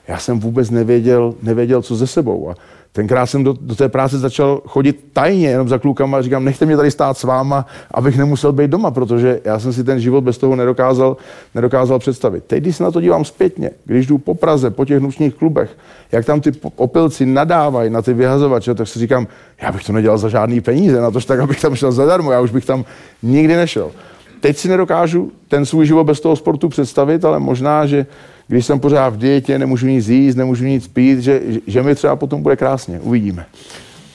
já 0.08 0.18
jsem 0.18 0.40
vůbec 0.40 0.70
nevěděl, 0.70 1.34
nevěděl 1.42 1.82
co 1.82 1.96
ze 1.96 2.08
sebou. 2.08 2.50
A 2.50 2.56
tenkrát 2.92 3.26
jsem 3.26 3.44
do, 3.44 3.54
do 3.62 3.76
té 3.76 3.90
práce 3.90 4.20
začal 4.20 4.62
chodit 4.66 5.06
tajně, 5.14 5.50
jenom 5.50 5.70
za 5.70 5.78
klukama 5.78 6.18
a 6.18 6.22
říkám, 6.22 6.46
nechte 6.46 6.66
mě 6.66 6.78
tady 6.78 6.92
stát 6.92 7.18
s 7.18 7.24
váma, 7.24 7.66
abych 7.92 8.18
nemusel 8.18 8.52
být 8.52 8.72
doma, 8.72 8.92
protože 8.92 9.42
já 9.44 9.60
jsem 9.60 9.74
si 9.74 9.84
ten 9.84 10.00
život 10.00 10.22
bez 10.22 10.38
toho 10.38 10.56
nedokázal, 10.56 11.18
nedokázal 11.56 12.00
představit. 12.00 12.44
Teď, 12.48 12.64
když 12.64 12.76
se 12.76 12.84
na 12.84 12.92
to 12.92 13.02
dívám 13.02 13.26
zpětně, 13.26 13.70
když 13.86 14.08
jdu 14.08 14.18
po 14.18 14.36
Praze, 14.36 14.70
po 14.70 14.86
těch 14.86 15.00
nočních 15.00 15.36
klubech, 15.36 15.78
jak 16.12 16.26
tam 16.26 16.42
ty 16.42 16.52
opilci 16.76 17.26
nadávají 17.26 17.90
na 17.90 18.02
ty 18.02 18.14
vyhazovače, 18.14 18.76
tak 18.76 18.88
si 18.88 19.00
říkám, 19.00 19.28
já 19.62 19.72
bych 19.72 19.84
to 19.84 19.94
nedělal 19.94 20.18
za 20.18 20.30
žádný 20.30 20.62
peníze, 20.62 21.02
na 21.02 21.12
to, 21.12 21.20
tak 21.22 21.40
abych 21.40 21.62
tam 21.62 21.76
šel 21.76 21.92
zadarmo, 21.92 22.32
já 22.32 22.42
už 22.42 22.52
bych 22.52 22.66
tam 22.66 22.86
nikdy 23.24 23.56
nešel. 23.56 23.92
Teď 24.40 24.58
si 24.58 24.68
nedokážu 24.70 25.32
ten 25.48 25.66
svůj 25.66 25.86
život 25.86 26.04
bez 26.04 26.20
toho 26.20 26.36
sportu 26.36 26.70
představit, 26.70 27.26
ale 27.26 27.40
možná, 27.40 27.86
že 27.86 28.06
když 28.48 28.66
jsem 28.66 28.80
pořád 28.80 29.10
v 29.10 29.18
dietě, 29.18 29.60
nemůžu 29.60 29.88
nic 29.88 30.08
jíst, 30.08 30.36
nemůžu 30.36 30.66
nic 30.66 30.88
pít, 30.88 31.20
že, 31.20 31.42
že 31.68 31.84
mi 31.84 31.96
třeba 31.96 32.16
potom 32.16 32.44
bude 32.44 32.56
krásně. 32.56 33.00
Uvidíme. 33.00 33.46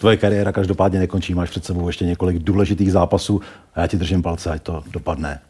Tvoje 0.01 0.17
kariéra 0.17 0.53
každopádně 0.53 0.99
nekončí, 0.99 1.35
máš 1.35 1.51
před 1.51 1.65
sebou 1.65 1.87
ještě 1.87 2.05
několik 2.05 2.39
důležitých 2.39 2.93
zápasů 2.93 3.41
a 3.75 3.81
já 3.81 3.87
ti 3.87 3.97
držím 3.97 4.23
palce, 4.23 4.51
ať 4.51 4.63
to 4.63 4.83
dopadne 4.91 5.41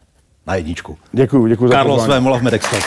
na 0.47 0.55
jedničku. 0.55 0.99
Děkuji, 1.13 1.47
děkuji 1.47 1.69
za 1.69 1.75
Carlos 1.75 2.07
Vémola 2.07 2.39
v 2.39 2.43
Medextop. 2.43 2.83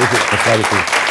Děkuji, 0.00 0.18
děkuji. 0.56 1.05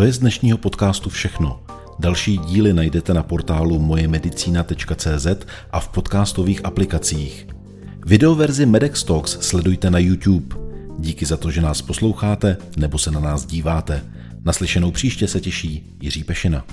To 0.00 0.04
je 0.04 0.12
z 0.12 0.18
dnešního 0.18 0.58
podcastu 0.58 1.10
všechno. 1.10 1.60
Další 1.98 2.38
díly 2.38 2.72
najdete 2.72 3.14
na 3.14 3.22
portálu 3.22 3.78
mojemedicina.cz 3.78 5.26
a 5.70 5.80
v 5.80 5.88
podcastových 5.88 6.64
aplikacích. 6.64 7.46
Videoverzi 8.06 8.66
Medex 8.66 9.04
Talks 9.04 9.38
sledujte 9.40 9.90
na 9.90 9.98
YouTube. 9.98 10.56
Díky 10.98 11.26
za 11.26 11.36
to, 11.36 11.50
že 11.50 11.60
nás 11.60 11.82
posloucháte 11.82 12.56
nebo 12.76 12.98
se 12.98 13.10
na 13.10 13.20
nás 13.20 13.46
díváte. 13.46 14.04
Naslyšenou 14.44 14.90
příště 14.90 15.28
se 15.28 15.40
těší 15.40 15.96
Jiří 16.00 16.24
Pešina. 16.24 16.64